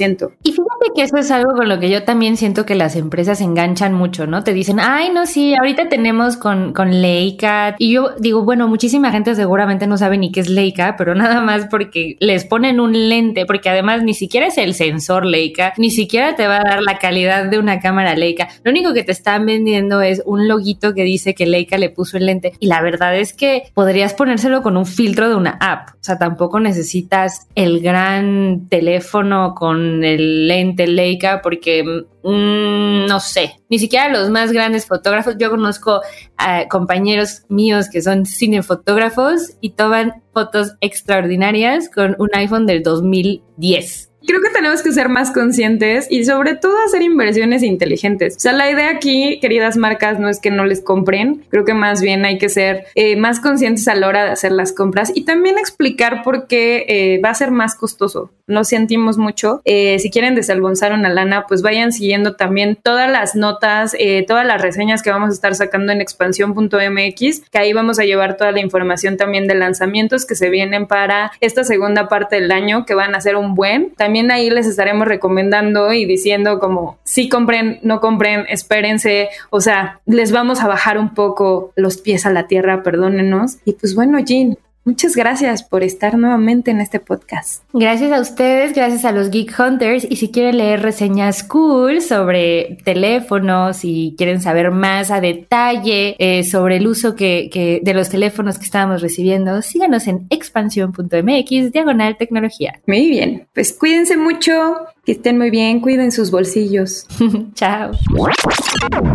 Y 0.44 0.52
fíjate 0.52 0.92
que 0.96 1.04
eso 1.04 1.18
es 1.18 1.32
algo 1.32 1.54
con 1.54 1.70
lo 1.70 1.80
que 1.80 1.90
yo 1.90 2.04
también 2.04 2.38
siento 2.38 2.66
que 2.66 2.76
las 2.76 2.96
empresas 2.96 3.42
enganchan 3.42 3.94
mucho, 3.94 4.28
¿no? 4.28 4.44
Te 4.44 4.54
dicen, 4.54 4.80
ay, 4.80 5.10
no, 5.12 5.26
sí, 5.26 5.56
ahorita 5.56 5.90
tenemos 5.90 6.38
con, 6.38 6.74
con 6.74 7.02
Leica. 7.02 7.76
Y 7.78 7.94
yo 7.94 8.12
digo, 8.20 8.44
bueno, 8.44 8.68
muchísima 8.68 9.12
gente 9.12 9.36
seguramente 9.36 9.88
no 9.88 9.98
sabe 9.98 10.18
ni 10.18 10.32
qué 10.32 10.40
es 10.40 10.50
Leica, 10.50 10.96
pero 10.98 11.16
nada 11.16 11.42
más 11.42 11.68
porque 11.68 12.18
les 12.20 12.46
ponen 12.46 12.80
un 12.80 13.10
lente, 13.10 13.46
porque 13.46 13.70
además 13.70 14.04
ni 14.04 14.14
siquiera 14.14 14.48
es 14.48 14.58
el 14.58 14.74
sensor 14.74 15.26
Leica, 15.26 15.74
ni 15.78 15.92
siquiera 15.92 16.36
te 16.36 16.48
va 16.48 16.58
a 16.58 16.64
dar 16.64 16.82
la 16.82 16.98
calidad 16.98 17.50
de 17.50 17.60
una 17.60 17.80
cámara 17.80 18.16
Leica. 18.16 18.50
Lo 18.64 18.72
único 18.72 18.94
que 18.94 19.04
te 19.04 19.12
están 19.12 19.46
vendiendo 19.46 20.02
es 20.02 20.22
un 20.26 20.48
loguito 20.48 20.94
que 20.94 21.04
dice 21.04 21.34
que 21.34 21.46
Leica 21.46 21.78
le 21.78 21.90
puso 21.90 22.18
el 22.18 22.26
lente. 22.26 22.54
Y 22.60 22.68
la 22.68 22.82
verdad 22.82 23.16
es 23.18 23.34
que 23.34 23.64
podrías 23.74 24.14
ponérselo 24.14 24.62
con 24.62 24.78
un 24.78 24.86
filtro 24.86 25.30
de 25.30 25.36
una 25.36 25.58
app. 25.60 25.90
O 25.90 26.04
sea, 26.04 26.18
tampoco 26.18 26.60
necesitas 26.60 27.48
el 27.56 27.82
gran 27.82 28.68
teléfono 28.70 29.54
con 29.56 29.83
el 30.04 30.48
lente 30.48 30.88
Leica 30.88 31.42
porque 31.42 31.84
mm, 31.84 33.06
no 33.08 33.20
sé, 33.20 33.56
ni 33.70 33.80
siquiera 33.80 34.10
los 34.10 34.30
más 34.30 34.52
grandes 34.52 34.86
fotógrafos. 34.86 35.36
Yo 35.38 35.50
conozco 35.50 36.02
a 36.38 36.68
compañeros 36.68 37.44
míos 37.50 37.88
que 37.92 38.02
son 38.02 38.26
cinefotógrafos 38.26 39.58
y 39.62 39.72
toman 39.72 40.24
fotos 40.34 40.76
extraordinarias 40.82 41.90
con 41.90 42.16
un 42.20 42.30
iPhone 42.34 42.66
del 42.66 42.84
2010. 42.84 44.13
Creo 44.26 44.42
que 44.42 44.50
tenemos 44.50 44.82
que 44.82 44.92
ser 44.94 45.10
más 45.10 45.32
conscientes 45.32 46.08
y 46.10 46.24
sobre 46.24 46.56
todo 46.56 46.74
hacer 46.86 47.02
inversiones 47.02 47.62
inteligentes. 47.62 48.38
O 48.38 48.40
sea, 48.40 48.54
la 48.54 48.72
idea 48.72 48.90
aquí, 48.90 49.40
queridas 49.42 49.76
marcas, 49.76 50.20
no 50.20 50.30
es 50.30 50.40
que 50.40 50.50
no 50.50 50.66
les 50.66 50.82
compren, 50.82 51.44
creo 51.50 51.66
que 51.66 51.74
más 51.74 52.02
bien 52.02 52.24
hay 52.24 52.38
que 52.38 52.48
ser 52.48 52.86
eh, 52.96 53.18
más 53.18 53.40
conscientes 53.42 53.88
a 53.88 53.96
la 53.96 54.08
hora 54.08 54.24
de 54.24 54.32
hacer 54.32 54.54
las 54.54 54.72
compras 54.72 55.12
y 55.14 55.26
también 55.26 55.58
explicar 55.58 56.24
por 56.24 56.48
qué 56.48 56.86
eh, 56.88 57.22
va 57.24 57.30
a 57.32 57.34
ser 57.34 57.52
más 57.52 57.76
costoso. 57.76 58.32
Lo 58.46 58.64
sentimos 58.64 59.18
mucho. 59.18 59.62
Eh, 59.66 60.00
si 60.00 60.10
quieren 60.10 60.36
desalbonzar 60.36 60.94
una 60.94 61.10
lana, 61.10 61.46
pues 61.48 61.62
vayan 61.62 61.92
siguiendo 61.92 62.36
también 62.36 62.78
todas 62.82 63.10
las 63.10 63.36
notas, 63.36 63.96
todas 64.28 64.46
las 64.46 64.62
reseñas 64.62 65.02
que 65.02 65.12
vamos 65.12 65.30
a 65.30 65.34
estar 65.34 65.56
sacando 65.56 65.94
en 65.94 66.02
expansión.mx, 66.02 67.50
que 67.50 67.58
ahí 67.58 67.72
vamos 67.72 68.00
a 68.00 68.04
llevar 68.04 68.36
toda 68.36 68.52
la 68.52 68.60
información 68.60 69.16
también 69.16 69.48
de 69.48 69.56
lanzamientos 69.56 70.26
que 70.26 70.36
se 70.36 70.50
vienen 70.50 70.88
para 70.88 71.32
esta 71.40 71.64
segunda 71.64 72.10
parte 72.10 72.36
del 72.36 72.52
año, 72.52 72.86
que 72.86 72.96
van 72.96 73.16
a 73.16 73.22
ser 73.22 73.38
un 73.38 73.56
buen. 73.56 73.94
También 73.96 74.13
también 74.14 74.30
ahí 74.30 74.52
les 74.52 74.68
estaremos 74.68 75.08
recomendando 75.08 75.92
y 75.92 76.06
diciendo 76.06 76.60
como, 76.60 77.00
si 77.04 77.30
compren, 77.30 77.80
no 77.82 78.00
compren, 78.00 78.46
espérense, 78.48 79.30
o 79.50 79.60
sea, 79.60 80.02
les 80.06 80.32
vamos 80.32 80.62
a 80.62 80.68
bajar 80.68 81.00
un 81.00 81.16
poco 81.16 81.74
los 81.76 81.98
pies 81.98 82.28
a 82.28 82.30
la 82.30 82.46
tierra, 82.46 82.84
perdónenos. 82.84 83.58
Y 83.66 83.74
pues 83.74 83.96
bueno, 83.96 84.20
Jean, 84.20 84.60
Muchas 84.86 85.16
gracias 85.16 85.64
por 85.64 85.82
estar 85.82 86.18
nuevamente 86.18 86.72
en 86.72 86.82
este 86.82 87.00
podcast. 87.00 87.64
Gracias 87.72 88.12
a 88.12 88.20
ustedes, 88.20 88.74
gracias 88.74 89.06
a 89.06 89.14
los 89.14 89.30
Geek 89.30 89.58
Hunters. 89.58 90.06
Y 90.10 90.18
si 90.18 90.30
quieren 90.30 90.58
leer 90.58 90.82
reseñas 90.82 91.44
cool 91.44 92.02
sobre 92.02 92.80
teléfonos 92.84 93.86
y 93.86 94.14
quieren 94.18 94.42
saber 94.42 94.72
más 94.72 95.10
a 95.10 95.22
detalle 95.22 96.18
eh, 96.20 96.44
sobre 96.44 96.78
el 96.78 96.88
uso 96.88 97.16
que, 97.16 97.80
de 97.82 97.94
los 97.94 98.10
teléfonos 98.10 98.60
que 98.60 98.66
estábamos 98.66 99.02
recibiendo, 99.02 99.62
síganos 99.62 100.06
en 100.08 100.28
expansión.mx, 100.30 101.72
diagonal 101.72 102.18
tecnología. 102.18 102.82
Muy 102.86 103.10
bien, 103.10 103.48
pues 103.54 103.72
cuídense 103.72 104.18
mucho, 104.18 104.76
que 105.06 105.12
estén 105.12 105.38
muy 105.38 105.50
bien, 105.50 105.82
cuiden 105.82 106.14
sus 106.14 106.32
bolsillos. 106.32 107.06
Chao. 107.56 107.92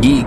Geek 0.01 0.27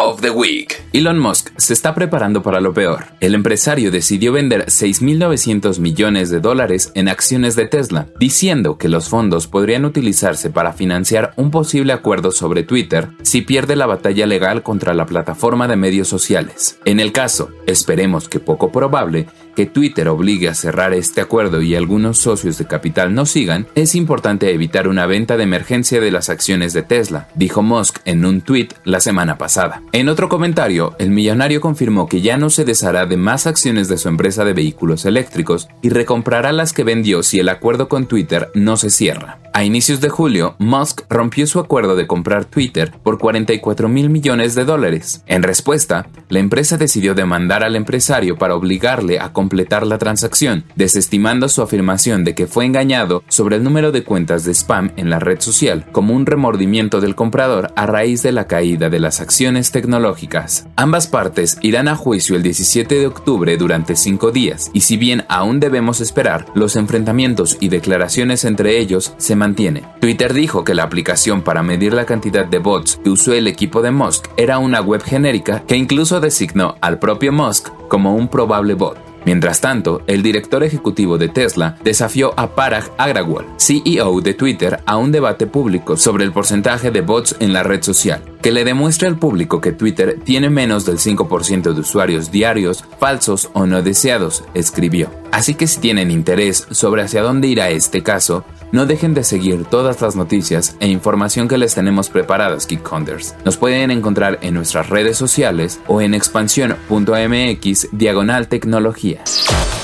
of 0.00 0.20
the 0.20 0.30
Week. 0.30 0.82
Elon 0.92 1.18
Musk 1.18 1.48
se 1.56 1.72
está 1.72 1.94
preparando 1.94 2.42
para 2.42 2.60
lo 2.60 2.74
peor. 2.74 3.04
El 3.20 3.34
empresario 3.34 3.90
decidió 3.90 4.32
vender 4.32 4.66
6.900 4.66 5.78
millones 5.78 6.28
de 6.28 6.40
dólares 6.40 6.92
en 6.94 7.08
acciones 7.08 7.56
de 7.56 7.66
Tesla, 7.66 8.08
diciendo 8.20 8.76
que 8.76 8.88
los 8.88 9.08
fondos 9.08 9.46
podrían 9.46 9.86
utilizarse 9.86 10.50
para 10.50 10.74
financiar 10.74 11.32
un 11.36 11.50
posible 11.50 11.94
acuerdo 11.94 12.30
sobre 12.30 12.62
Twitter 12.62 13.08
si 13.22 13.40
pierde 13.40 13.76
la 13.76 13.86
batalla 13.86 14.26
legal 14.26 14.62
contra 14.62 14.92
la 14.92 15.06
plataforma 15.06 15.68
de 15.68 15.76
medios 15.76 16.08
sociales. 16.08 16.78
En 16.84 17.00
el 17.00 17.12
caso, 17.12 17.50
esperemos 17.66 18.28
que 18.28 18.40
poco 18.40 18.70
probable, 18.70 19.26
que 19.54 19.66
Twitter 19.66 20.08
obligue 20.08 20.48
a 20.48 20.54
cerrar 20.54 20.94
este 20.94 21.20
acuerdo 21.20 21.62
y 21.62 21.74
algunos 21.74 22.18
socios 22.18 22.58
de 22.58 22.66
capital 22.66 23.14
no 23.14 23.26
sigan, 23.26 23.66
es 23.74 23.94
importante 23.94 24.52
evitar 24.52 24.88
una 24.88 25.06
venta 25.06 25.36
de 25.36 25.44
emergencia 25.44 26.00
de 26.00 26.10
las 26.10 26.28
acciones 26.28 26.72
de 26.72 26.82
Tesla, 26.82 27.28
dijo 27.34 27.62
Musk 27.62 27.98
en 28.04 28.24
un 28.24 28.40
tweet 28.40 28.68
la 28.84 29.00
semana 29.00 29.38
pasada. 29.38 29.82
En 29.92 30.08
otro 30.08 30.28
comentario, 30.28 30.94
el 30.98 31.10
millonario 31.10 31.60
confirmó 31.60 32.08
que 32.08 32.20
ya 32.20 32.36
no 32.36 32.50
se 32.50 32.64
deshará 32.64 33.06
de 33.06 33.16
más 33.16 33.46
acciones 33.46 33.88
de 33.88 33.98
su 33.98 34.08
empresa 34.08 34.44
de 34.44 34.52
vehículos 34.52 35.04
eléctricos 35.04 35.68
y 35.82 35.90
recomprará 35.90 36.52
las 36.52 36.72
que 36.72 36.84
vendió 36.84 37.22
si 37.22 37.38
el 37.38 37.48
acuerdo 37.48 37.88
con 37.88 38.06
Twitter 38.06 38.50
no 38.54 38.76
se 38.76 38.90
cierra. 38.90 39.38
A 39.54 39.64
inicios 39.64 40.00
de 40.00 40.08
julio, 40.08 40.56
Musk 40.58 41.02
rompió 41.10 41.46
su 41.46 41.60
acuerdo 41.60 41.94
de 41.94 42.06
comprar 42.06 42.46
Twitter 42.46 42.90
por 43.02 43.18
44 43.18 43.88
mil 43.88 44.08
millones 44.08 44.54
de 44.54 44.64
dólares. 44.64 45.22
En 45.26 45.42
respuesta, 45.42 46.06
la 46.30 46.38
empresa 46.38 46.78
decidió 46.78 47.14
demandar 47.14 47.62
al 47.62 47.76
empresario 47.76 48.38
para 48.38 48.54
obligarle 48.54 49.20
a 49.20 49.34
completar 49.42 49.84
la 49.84 49.98
transacción, 49.98 50.62
desestimando 50.76 51.48
su 51.48 51.62
afirmación 51.62 52.22
de 52.22 52.36
que 52.36 52.46
fue 52.46 52.64
engañado 52.64 53.24
sobre 53.26 53.56
el 53.56 53.64
número 53.64 53.90
de 53.90 54.04
cuentas 54.04 54.44
de 54.44 54.54
spam 54.54 54.92
en 54.96 55.10
la 55.10 55.18
red 55.18 55.40
social, 55.40 55.84
como 55.90 56.14
un 56.14 56.26
remordimiento 56.26 57.00
del 57.00 57.16
comprador 57.16 57.72
a 57.74 57.86
raíz 57.86 58.22
de 58.22 58.30
la 58.30 58.46
caída 58.46 58.88
de 58.88 59.00
las 59.00 59.20
acciones 59.20 59.72
tecnológicas. 59.72 60.68
Ambas 60.76 61.08
partes 61.08 61.58
irán 61.60 61.88
a 61.88 61.96
juicio 61.96 62.36
el 62.36 62.44
17 62.44 62.94
de 62.94 63.06
octubre 63.08 63.56
durante 63.56 63.96
cinco 63.96 64.30
días, 64.30 64.70
y 64.72 64.82
si 64.82 64.96
bien 64.96 65.24
aún 65.28 65.58
debemos 65.58 66.00
esperar, 66.00 66.46
los 66.54 66.76
enfrentamientos 66.76 67.56
y 67.58 67.68
declaraciones 67.68 68.44
entre 68.44 68.78
ellos 68.78 69.14
se 69.16 69.34
mantienen. 69.34 69.84
Twitter 70.00 70.34
dijo 70.34 70.62
que 70.62 70.74
la 70.74 70.84
aplicación 70.84 71.42
para 71.42 71.64
medir 71.64 71.94
la 71.94 72.06
cantidad 72.06 72.46
de 72.46 72.58
bots 72.60 73.00
que 73.02 73.10
usó 73.10 73.32
el 73.32 73.48
equipo 73.48 73.82
de 73.82 73.90
Musk 73.90 74.28
era 74.36 74.58
una 74.58 74.80
web 74.80 75.02
genérica 75.02 75.64
que 75.66 75.74
incluso 75.76 76.20
designó 76.20 76.76
al 76.80 77.00
propio 77.00 77.32
Musk 77.32 77.70
como 77.88 78.14
un 78.14 78.28
probable 78.28 78.74
bot. 78.74 79.11
Mientras 79.24 79.60
tanto, 79.60 80.02
el 80.06 80.22
director 80.22 80.64
ejecutivo 80.64 81.18
de 81.18 81.28
Tesla 81.28 81.76
desafió 81.84 82.34
a 82.36 82.54
Parag 82.54 82.90
Agrawal, 82.98 83.46
CEO 83.58 84.20
de 84.20 84.34
Twitter, 84.34 84.80
a 84.86 84.96
un 84.96 85.12
debate 85.12 85.46
público 85.46 85.96
sobre 85.96 86.24
el 86.24 86.32
porcentaje 86.32 86.90
de 86.90 87.00
bots 87.00 87.36
en 87.40 87.52
la 87.52 87.62
red 87.62 87.82
social, 87.82 88.22
que 88.42 88.52
le 88.52 88.64
demuestre 88.64 89.08
al 89.08 89.18
público 89.18 89.60
que 89.60 89.72
Twitter 89.72 90.18
tiene 90.24 90.50
menos 90.50 90.84
del 90.84 90.98
5% 90.98 91.72
de 91.72 91.80
usuarios 91.80 92.30
diarios 92.30 92.84
falsos 92.98 93.50
o 93.52 93.66
no 93.66 93.82
deseados, 93.82 94.44
escribió. 94.54 95.10
Así 95.30 95.54
que 95.54 95.66
si 95.66 95.80
tienen 95.80 96.10
interés 96.10 96.66
sobre 96.70 97.02
hacia 97.02 97.22
dónde 97.22 97.48
irá 97.48 97.70
este 97.70 98.02
caso, 98.02 98.44
no 98.72 98.86
dejen 98.86 99.14
de 99.14 99.22
seguir 99.22 99.64
todas 99.64 100.00
las 100.00 100.16
noticias 100.16 100.76
e 100.80 100.88
información 100.88 101.46
que 101.46 101.58
les 101.58 101.74
tenemos 101.74 102.10
preparadas, 102.10 102.66
Geek 102.66 102.90
Hunters. 102.90 103.34
Nos 103.44 103.56
pueden 103.56 103.90
encontrar 103.90 104.38
en 104.42 104.54
nuestras 104.54 104.88
redes 104.88 105.16
sociales 105.16 105.80
o 105.86 106.00
en 106.00 106.14
expansión.mx 106.14 107.88
diagonal 107.92 108.48
tecnología. 108.48 109.22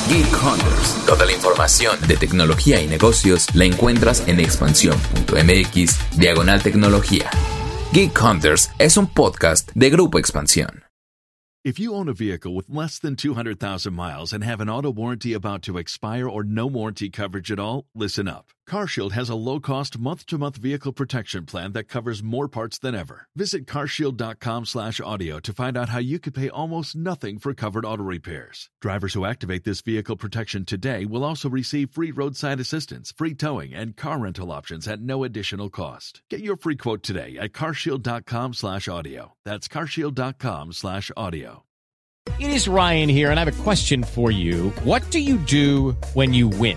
Geek 0.09 0.43
Hunters. 0.43 1.05
Toda 1.07 1.27
la 1.27 1.33
información 1.33 1.97
de 2.09 2.17
tecnología 2.17 2.83
y 2.83 2.87
negocios 2.87 3.55
la 3.55 3.67
encuentras 3.67 4.27
en 4.27 4.41
expansión.mx 4.41 6.19
diagonal 6.19 6.63
tecnología. 6.63 7.31
Geek 7.93 8.19
Hunters 8.23 8.71
es 8.79 8.97
un 8.97 9.07
podcast 9.07 9.71
de 9.75 9.91
Grupo 9.91 10.19
Expansión. 10.19 10.85
If 11.65 11.79
you 11.79 11.95
own 11.95 12.09
a 12.09 12.15
vehicle 12.15 12.55
with 12.55 12.71
less 12.71 12.99
than 12.99 13.17
200,000 13.17 13.93
miles 13.93 14.33
and 14.33 14.43
have 14.45 14.63
an 14.63 14.71
auto 14.71 14.91
warranty 14.91 15.35
about 15.35 15.61
to 15.63 15.77
expire 15.77 16.27
or 16.27 16.43
no 16.43 16.67
warranty 16.67 17.11
coverage 17.11 17.51
at 17.51 17.59
all, 17.59 17.85
listen 17.95 18.27
up. 18.29 18.53
CarShield 18.69 19.13
has 19.13 19.31
a 19.31 19.35
low-cost 19.35 19.99
month-to-month 19.99 20.59
vehicle 20.59 20.93
protection 20.93 21.47
plan 21.47 21.73
that 21.73 21.85
covers 21.85 22.23
more 22.23 22.49
parts 22.49 22.79
than 22.79 22.95
ever. 22.95 23.27
Visit 23.35 23.67
carshield.com/audio 23.67 25.41
to 25.41 25.53
find 25.53 25.77
out 25.77 25.89
how 25.89 25.99
you 25.99 26.19
could 26.19 26.35
pay 26.35 26.51
almost 26.51 26.95
nothing 26.95 27.39
for 27.39 27.55
covered 27.55 27.87
auto 27.87 28.03
repairs. 28.03 28.69
Drivers 28.83 29.15
who 29.15 29.25
activate 29.25 29.65
this 29.65 29.81
vehicle 29.81 30.17
protection 30.17 30.67
today 30.67 31.07
will 31.07 31.25
also 31.25 31.49
receive 31.49 31.91
free 31.91 32.11
roadside 32.11 32.61
assistance, 32.61 33.13
free 33.17 33.35
towing, 33.35 33.73
and 33.75 33.97
car 33.97 34.19
rental 34.19 34.53
options 34.53 34.87
at 34.87 35.01
no 35.01 35.25
additional 35.25 35.71
cost. 35.71 36.23
Get 36.29 36.41
your 36.41 36.57
free 36.57 36.77
quote 36.77 37.03
today 37.03 37.39
at 37.39 37.53
carshield.com/audio. 37.53 39.33
That's 39.45 39.69
carshield.com/audio. 39.69 41.65
It 42.39 42.51
is 42.51 42.69
Ryan 42.69 43.09
here, 43.09 43.31
and 43.31 43.41
I 43.41 43.45
have 43.45 43.61
a 43.61 43.63
question 43.63 44.05
for 44.05 44.31
you. 44.31 44.69
What 44.85 45.11
do 45.11 45.19
you 45.19 45.39
do 45.39 45.93
when 46.13 46.35
you 46.35 46.49
win? 46.49 46.77